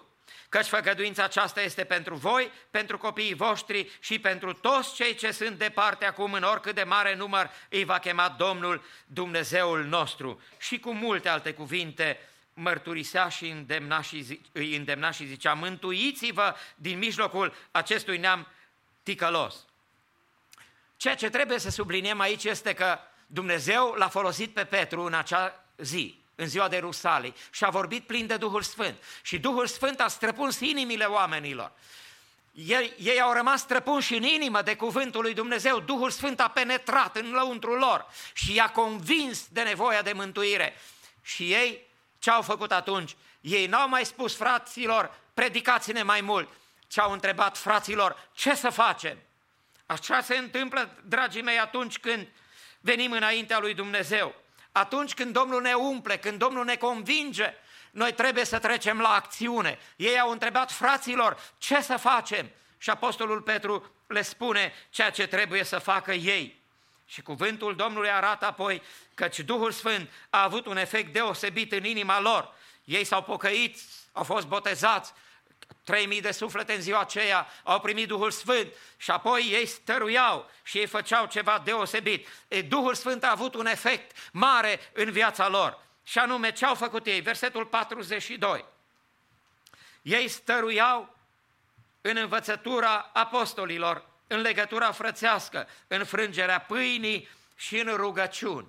[0.50, 5.58] căci făgăduința aceasta este pentru voi, pentru copiii voștri și pentru toți cei ce sunt
[5.58, 10.42] departe acum în oricât de mare număr îi va chema Domnul Dumnezeul nostru.
[10.58, 12.20] Și cu multe alte cuvinte
[12.54, 18.48] mărturisea și îndemna și zi, îi îndemna și zicea, mântuiți-vă din mijlocul acestui neam
[19.04, 19.66] ticălos.
[20.98, 25.66] Ceea ce trebuie să subliniem aici este că Dumnezeu l-a folosit pe Petru în acea
[25.78, 29.04] zi, în ziua de Rusalii, și a vorbit plin de Duhul Sfânt.
[29.22, 31.72] Și Duhul Sfânt a străpuns inimile oamenilor.
[32.52, 35.80] Ei, ei au rămas străpunși în inimă de cuvântul lui Dumnezeu.
[35.80, 40.74] Duhul Sfânt a penetrat în lăuntrul lor și i-a convins de nevoia de mântuire.
[41.22, 41.82] Și ei
[42.24, 43.16] ce au făcut atunci?
[43.42, 46.50] Ei n-au mai spus fraților, predicați-ne mai mult,
[46.88, 49.18] ci au întrebat fraților, ce să facem?
[49.86, 52.28] Așa se întâmplă, dragii mei, atunci când
[52.80, 54.36] venim înaintea lui Dumnezeu.
[54.72, 57.54] Atunci când Domnul ne umple, când Domnul ne convinge,
[57.92, 59.80] noi trebuie să trecem la acțiune.
[59.96, 62.50] Ei au întrebat fraților, ce să facem?
[62.78, 66.63] Și Apostolul Petru le spune ceea ce trebuie să facă ei.
[67.14, 68.82] Și cuvântul Domnului arată apoi
[69.14, 72.54] căci Duhul Sfânt a avut un efect deosebit în inima lor.
[72.84, 73.78] Ei s-au pocăit,
[74.12, 75.14] au fost botezați,
[75.84, 80.78] 3000 de suflete în ziua aceea au primit Duhul Sfânt și apoi ei stăruiau și
[80.78, 82.28] ei făceau ceva deosebit.
[82.48, 85.80] E, Duhul Sfânt a avut un efect mare în viața lor.
[86.04, 87.22] Și anume, ce au făcut ei?
[87.22, 88.66] Versetul 42.
[90.02, 91.18] Ei stăruiau
[92.02, 98.68] în învățătura apostolilor în legătura frățească, în frângerea pâinii și în rugăciuni.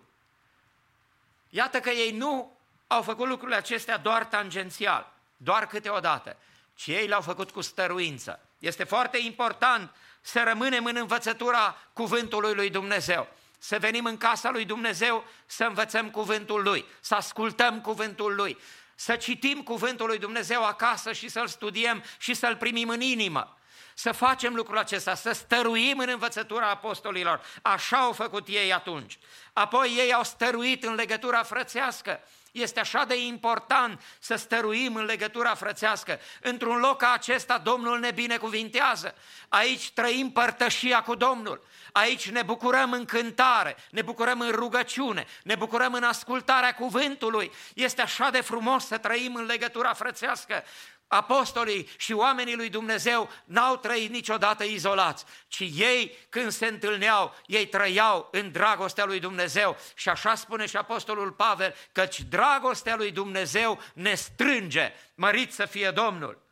[1.48, 6.36] Iată că ei nu au făcut lucrurile acestea doar tangențial, doar câteodată,
[6.74, 8.40] ci ei le-au făcut cu stăruință.
[8.58, 13.28] Este foarte important să rămânem în învățătura cuvântului lui Dumnezeu,
[13.58, 18.58] să venim în casa lui Dumnezeu să învățăm cuvântul lui, să ascultăm cuvântul lui,
[18.94, 23.58] să citim cuvântul lui Dumnezeu acasă și să-l studiem și să-l primim în inimă
[23.94, 27.40] să facem lucrul acesta, să stăruim în învățătura apostolilor.
[27.62, 29.18] Așa au făcut ei atunci.
[29.52, 32.20] Apoi ei au stăruit în legătura frățească.
[32.52, 36.20] Este așa de important să stăruim în legătura frățească.
[36.40, 39.14] Într-un loc ca acesta Domnul ne binecuvintează.
[39.48, 41.66] Aici trăim părtășia cu Domnul.
[41.92, 47.52] Aici ne bucurăm în cântare, ne bucurăm în rugăciune, ne bucurăm în ascultarea cuvântului.
[47.74, 50.64] Este așa de frumos să trăim în legătura frățească
[51.06, 57.66] apostolii și oamenii lui Dumnezeu n-au trăit niciodată izolați, ci ei când se întâlneau, ei
[57.66, 63.80] trăiau în dragostea lui Dumnezeu și așa spune și apostolul Pavel, căci dragostea lui Dumnezeu
[63.94, 66.42] ne strânge, mărit să fie Domnul.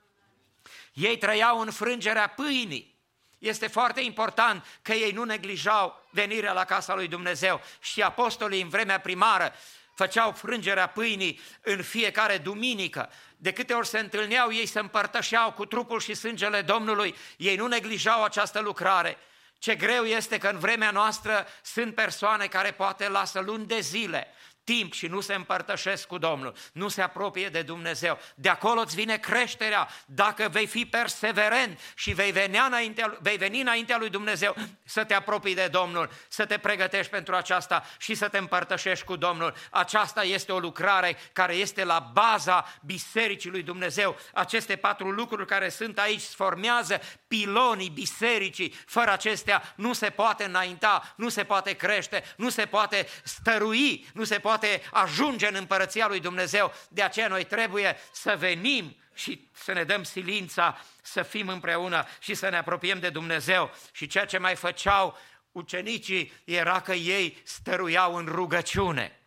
[0.93, 2.93] Ei trăiau în frângerea pâinii.
[3.39, 8.69] Este foarte important că ei nu neglijau venirea la casa lui Dumnezeu și apostolii în
[8.69, 9.53] vremea primară
[9.95, 13.11] făceau frângerea pâinii în fiecare duminică.
[13.37, 17.67] De câte ori se întâlneau, ei se împărtășeau cu trupul și sângele Domnului, ei nu
[17.67, 19.19] neglijau această lucrare.
[19.59, 24.27] Ce greu este că în vremea noastră sunt persoane care poate lasă luni de zile
[24.65, 28.19] timp și nu se împărtășesc cu Domnul, nu se apropie de Dumnezeu.
[28.35, 33.61] De acolo îți vine creșterea dacă vei fi perseverent și vei veni, înaintea, vei veni
[33.61, 38.29] înaintea lui Dumnezeu să te apropii de Domnul, să te pregătești pentru aceasta și să
[38.29, 39.55] te împărtășești cu Domnul.
[39.71, 44.17] Aceasta este o lucrare care este la baza Bisericii lui Dumnezeu.
[44.35, 48.75] Aceste patru lucruri care sunt aici formează pilonii bisericii.
[48.87, 54.25] Fără acestea nu se poate înainta, nu se poate crește, nu se poate stărui, nu
[54.25, 54.51] se poate
[54.91, 56.73] ajunge în împărăția lui Dumnezeu.
[56.89, 62.35] De aceea noi trebuie să venim și să ne dăm silința, să fim împreună și
[62.35, 63.71] să ne apropiem de Dumnezeu.
[63.93, 65.19] Și ceea ce mai făceau
[65.53, 69.22] ucenicii era că ei stăruiau în rugăciune.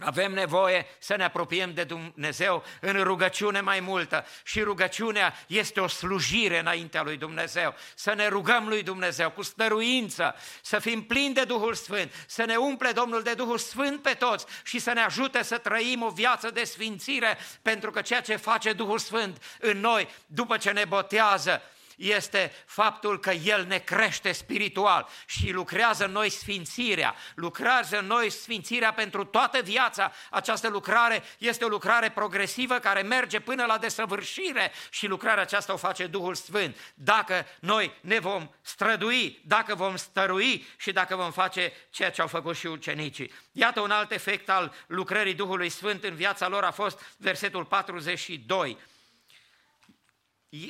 [0.00, 5.86] Avem nevoie să ne apropiem de Dumnezeu în rugăciune mai multă și rugăciunea este o
[5.86, 7.74] slujire înaintea lui Dumnezeu.
[7.94, 12.56] Să ne rugăm lui Dumnezeu cu stăruință, să fim plini de Duhul Sfânt, să ne
[12.56, 16.50] umple Domnul de Duhul Sfânt pe toți și să ne ajute să trăim o viață
[16.50, 21.62] de sfințire, pentru că ceea ce face Duhul Sfânt în noi după ce ne botează,
[21.98, 28.30] este faptul că El ne crește spiritual și lucrează în noi sfințirea, lucrează în noi
[28.30, 30.12] sfințirea pentru toată viața.
[30.30, 35.76] Această lucrare este o lucrare progresivă care merge până la desăvârșire și lucrarea aceasta o
[35.76, 36.76] face Duhul Sfânt.
[36.94, 42.26] Dacă noi ne vom strădui, dacă vom stărui și dacă vom face ceea ce au
[42.26, 43.32] făcut și ucenicii.
[43.52, 48.78] Iată un alt efect al lucrării Duhului Sfânt în viața lor a fost versetul 42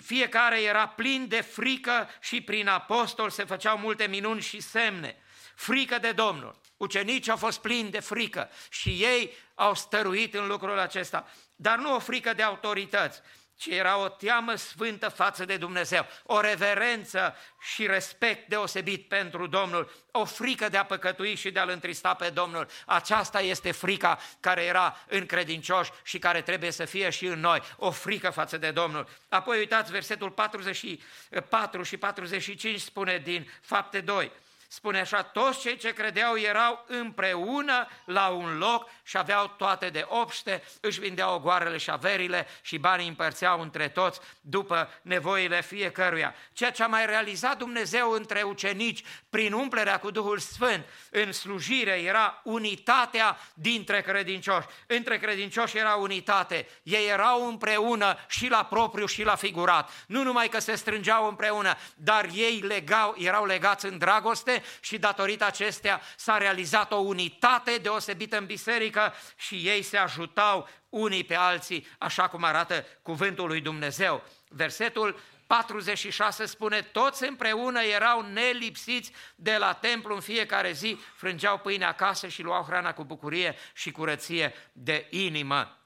[0.02, 5.16] fiecare era plin de frică și prin apostol se făceau multe minuni și semne.
[5.54, 6.60] Frică de Domnul.
[6.76, 11.30] Ucenicii au fost plini de frică și ei au stăruit în lucrul acesta.
[11.56, 13.20] Dar nu o frică de autorități,
[13.58, 19.90] ci era o teamă sfântă față de Dumnezeu, o reverență și respect deosebit pentru Domnul,
[20.10, 22.66] o frică de a păcătui și de a-L întrista pe Domnul.
[22.86, 27.62] Aceasta este frica care era în credincioși și care trebuie să fie și în noi,
[27.76, 29.08] o frică față de Domnul.
[29.28, 34.32] Apoi uitați versetul 44 și 45 spune din fapte 2.
[34.70, 40.06] Spune așa, toți cei ce credeau erau împreună la un loc și aveau toate de
[40.08, 46.34] obște, își vindeau ogoarele și averile și banii împărțeau între toți după nevoile fiecăruia.
[46.52, 51.92] Ceea ce a mai realizat Dumnezeu între ucenici prin umplerea cu Duhul Sfânt în slujire
[52.02, 54.66] era unitatea dintre credincioși.
[54.86, 56.68] Între credincioși era unitate.
[56.82, 59.90] Ei erau împreună și la propriu și la figurat.
[60.06, 65.44] Nu numai că se strângeau împreună, dar ei legau, erau legați în dragoste și datorită
[65.44, 71.86] acestea s-a realizat o unitate deosebită în biserică și ei se ajutau unii pe alții,
[71.98, 74.24] așa cum arată cuvântul lui Dumnezeu.
[74.48, 81.84] Versetul 46 spune, toți împreună erau nelipsiți de la templu în fiecare zi, frângeau pâine
[81.84, 85.78] acasă și luau hrana cu bucurie și curăție de inimă.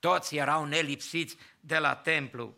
[0.00, 2.56] Toți erau nelipsiți de la templu.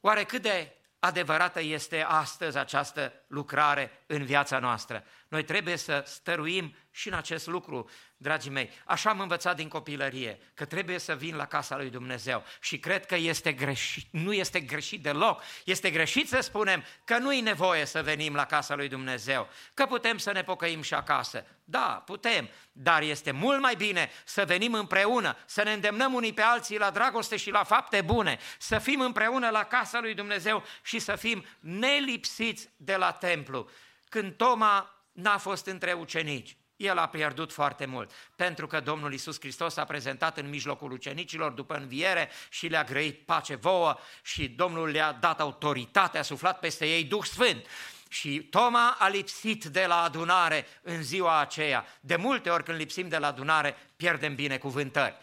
[0.00, 5.04] Oare cât de adevărată este astăzi această lucrare în viața noastră.
[5.28, 8.70] Noi trebuie să stăruim și în acest lucru, dragii mei.
[8.84, 13.06] Așa am învățat din copilărie, că trebuie să vin la casa lui Dumnezeu și cred
[13.06, 15.42] că este greșit, nu este greșit deloc.
[15.64, 19.86] Este greșit să spunem că nu e nevoie să venim la casa lui Dumnezeu, că
[19.86, 21.44] putem să ne pocăim și acasă.
[21.64, 26.42] Da, putem, dar este mult mai bine să venim împreună, să ne îndemnăm unii pe
[26.42, 30.98] alții la dragoste și la fapte bune, să fim împreună la casa lui Dumnezeu și
[30.98, 33.68] să fim nelipsiți de la templu.
[34.08, 39.40] Când Toma n-a fost între ucenici, el a pierdut foarte mult, pentru că Domnul Isus
[39.40, 44.88] Hristos a prezentat în mijlocul ucenicilor după înviere și le-a grăit pace vouă și Domnul
[44.88, 47.66] le-a dat autoritate, a suflat peste ei Duh Sfânt.
[48.08, 51.86] Și Toma a lipsit de la adunare în ziua aceea.
[52.00, 55.16] De multe ori când lipsim de la adunare, pierdem binecuvântări.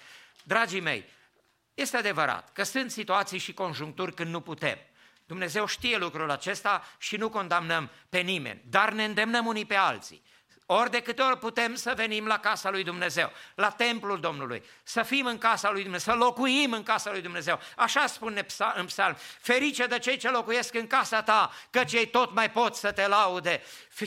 [0.43, 1.05] Dragii mei,
[1.73, 4.77] este adevărat că sunt situații și conjuncturi când nu putem.
[5.25, 10.23] Dumnezeu știe lucrul acesta și nu condamnăm pe nimeni, dar ne îndemnăm unii pe alții.
[10.67, 15.03] Ori de câte ori putem să venim la casa lui Dumnezeu, la templul Domnului, să
[15.03, 17.59] fim în casa lui Dumnezeu, să locuim în casa lui Dumnezeu.
[17.75, 18.45] Așa spune
[18.75, 22.75] în psalm, ferice de cei ce locuiesc în casa ta, că cei tot mai pot
[22.75, 23.63] să te laude.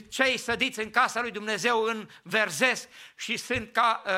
[0.09, 1.83] Cei sădiți în casa lui Dumnezeu
[2.23, 4.13] înverzesc și sunt ca uh,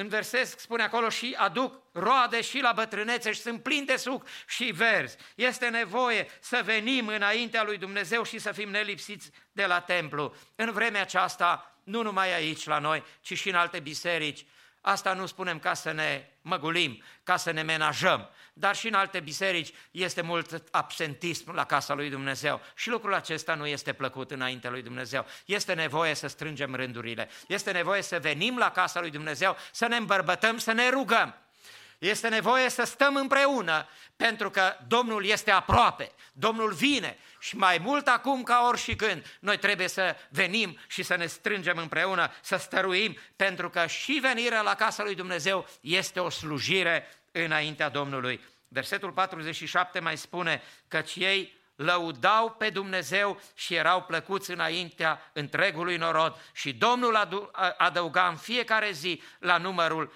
[0.00, 4.64] înversesc, spune acolo, și aduc roade și la bătrânețe și sunt plini de suc și
[4.64, 5.16] verzi.
[5.34, 10.34] Este nevoie să venim înaintea lui Dumnezeu și să fim nelipsiți de la templu.
[10.54, 14.46] În vremea aceasta, nu numai aici la noi, ci și în alte biserici,
[14.80, 19.20] Asta nu spunem ca să ne măgulim, ca să ne menajăm, dar și în alte
[19.20, 24.70] biserici este mult absentism la casa lui Dumnezeu și lucrul acesta nu este plăcut înaintea
[24.70, 25.26] lui Dumnezeu.
[25.44, 29.96] Este nevoie să strângem rândurile, este nevoie să venim la casa lui Dumnezeu, să ne
[29.96, 31.34] îmbărbătăm, să ne rugăm.
[32.00, 38.06] Este nevoie să stăm împreună pentru că Domnul este aproape, Domnul vine și mai mult
[38.06, 42.56] acum ca ori și când noi trebuie să venim și să ne strângem împreună, să
[42.56, 48.44] stăruim, pentru că și venirea la casa lui Dumnezeu este o slujire înaintea Domnului.
[48.68, 56.36] Versetul 47 mai spune că ei lăudau pe Dumnezeu și erau plăcuți înaintea întregului norod
[56.52, 60.12] și Domnul adăuga în fiecare zi la numărul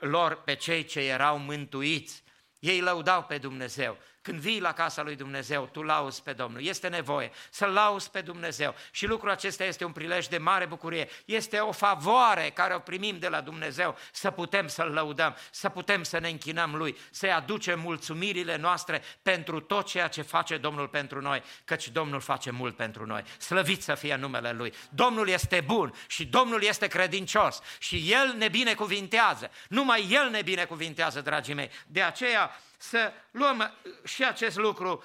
[0.00, 2.22] lor pe cei ce erau mântuiți.
[2.58, 3.98] Ei lăudau pe Dumnezeu.
[4.22, 6.64] Când vii la casa lui Dumnezeu, tu lauzi pe Domnul.
[6.64, 8.74] Este nevoie să lauzi pe Dumnezeu.
[8.90, 11.08] Și lucrul acesta este un prilej de mare bucurie.
[11.24, 16.02] Este o favoare care o primim de la Dumnezeu să putem să-L lăudăm, să putem
[16.02, 21.20] să ne închinăm Lui, să-i aducem mulțumirile noastre pentru tot ceea ce face Domnul pentru
[21.20, 23.22] noi, căci Domnul face mult pentru noi.
[23.38, 24.72] Slăvit să fie numele Lui.
[24.90, 29.50] Domnul este bun și Domnul este credincios și El ne binecuvintează.
[29.68, 31.70] Numai El ne binecuvintează, dragii mei.
[31.86, 35.04] De aceea, să luăm uh, și acest lucru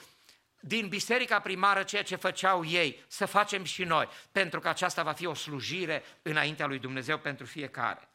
[0.60, 5.14] din biserica primară, ceea ce făceau ei, să facem și noi, pentru că aceasta va
[5.14, 8.10] fi o slujire înaintea lui Dumnezeu pentru fiecare.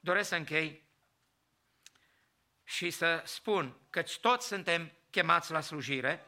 [0.00, 0.82] Doresc să închei
[2.64, 6.26] și să spun că toți suntem chemați la slujire,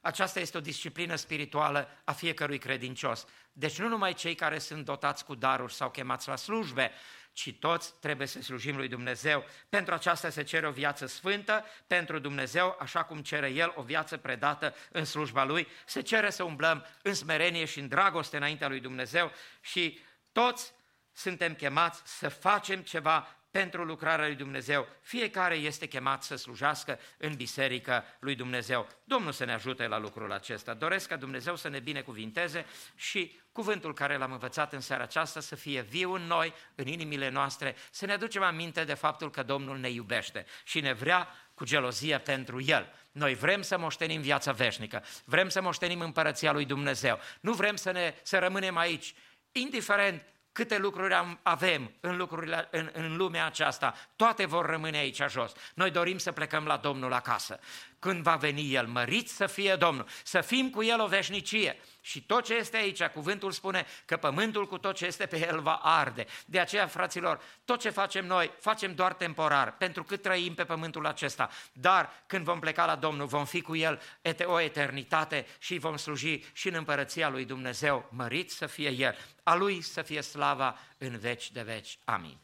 [0.00, 3.26] aceasta este o disciplină spirituală a fiecărui credincios.
[3.52, 6.92] Deci nu numai cei care sunt dotați cu daruri sau chemați la slujbe,
[7.32, 9.44] ci toți trebuie să slujim lui Dumnezeu.
[9.68, 14.16] Pentru aceasta se cere o viață sfântă, pentru Dumnezeu, așa cum cere El o viață
[14.16, 18.80] predată în slujba Lui, se cere să umblăm în smerenie și în dragoste înaintea lui
[18.80, 20.00] Dumnezeu și
[20.32, 20.72] toți
[21.12, 24.86] suntem chemați să facem ceva pentru lucrarea lui Dumnezeu.
[25.00, 28.86] Fiecare este chemat să slujească în biserica lui Dumnezeu.
[29.04, 30.74] Domnul să ne ajute la lucrul acesta.
[30.74, 35.56] Doresc ca Dumnezeu să ne binecuvinteze și cuvântul care l-am învățat în seara aceasta să
[35.56, 39.78] fie viu în noi, în inimile noastre, să ne aducem aminte de faptul că Domnul
[39.78, 42.92] ne iubește și ne vrea cu gelozie pentru El.
[43.12, 47.90] Noi vrem să moștenim viața veșnică, vrem să moștenim împărăția lui Dumnezeu, nu vrem să,
[47.90, 49.14] ne, să rămânem aici,
[49.52, 50.22] indiferent
[50.52, 55.52] câte lucruri am, avem în, lucrurile, în, în lumea aceasta, toate vor rămâne aici jos.
[55.74, 57.58] Noi dorim să plecăm la Domnul acasă.
[58.00, 61.76] Când va veni El, mărit să fie Domnul, să fim cu El o veșnicie.
[62.00, 65.60] Și tot ce este aici, cuvântul spune că pământul cu tot ce este pe el
[65.60, 66.26] va arde.
[66.46, 71.06] De aceea, fraților, tot ce facem noi, facem doar temporar, pentru că trăim pe pământul
[71.06, 71.50] acesta.
[71.72, 74.00] Dar când vom pleca la Domnul, vom fi cu El
[74.44, 78.08] o eternitate și vom sluji și în împărăția lui Dumnezeu.
[78.10, 81.98] Mărit să fie El, a Lui să fie slava în veci de veci.
[82.04, 82.38] Amin.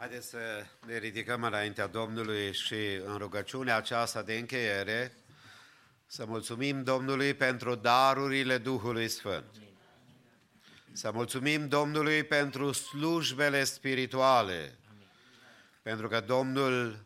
[0.00, 5.12] Haideți să ne ridicăm înaintea Domnului și în rugăciunea aceasta de încheiere
[6.06, 9.44] să mulțumim Domnului pentru darurile Duhului Sfânt.
[10.92, 14.78] Să mulțumim Domnului pentru slujbele spirituale,
[15.82, 17.04] pentru că Domnul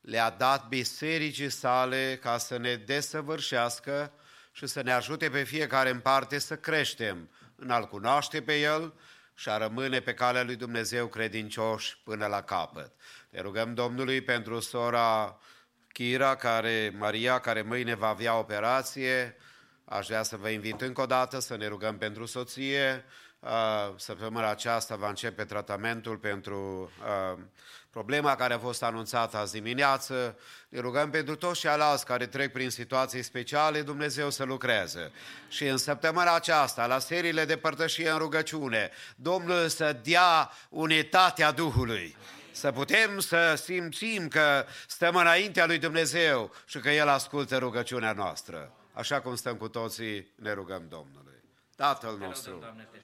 [0.00, 4.12] le-a dat bisericii sale ca să ne desăvârșească
[4.52, 8.94] și să ne ajute pe fiecare în parte să creștem în a-L cunoaște pe El
[9.34, 12.92] și a rămâne pe calea lui Dumnezeu credincioși până la capăt.
[13.30, 15.38] Ne rugăm Domnului pentru sora
[15.92, 19.36] Chira, care, Maria, care mâine va avea operație,
[19.84, 23.04] Aș vrea să vă invit încă o dată să ne rugăm pentru soție.
[23.44, 26.90] Uh, Săptămâna aceasta va începe tratamentul pentru
[27.32, 27.38] uh,
[27.90, 30.38] problema care a fost anunțată azi dimineață.
[30.68, 35.12] Ne rugăm pentru toți ceilalți care trec prin situații speciale, Dumnezeu să lucreze.
[35.48, 42.16] Și în săptămâna aceasta, la seriile de părtășie în rugăciune, Domnul să dea unitatea Duhului
[42.50, 48.72] să putem să simțim că stăm înaintea lui Dumnezeu și că El ascultă rugăciunea noastră.
[48.92, 51.42] Așa cum stăm cu toții, ne rugăm Domnului.
[51.76, 53.03] Tatăl nostru, Doamne, te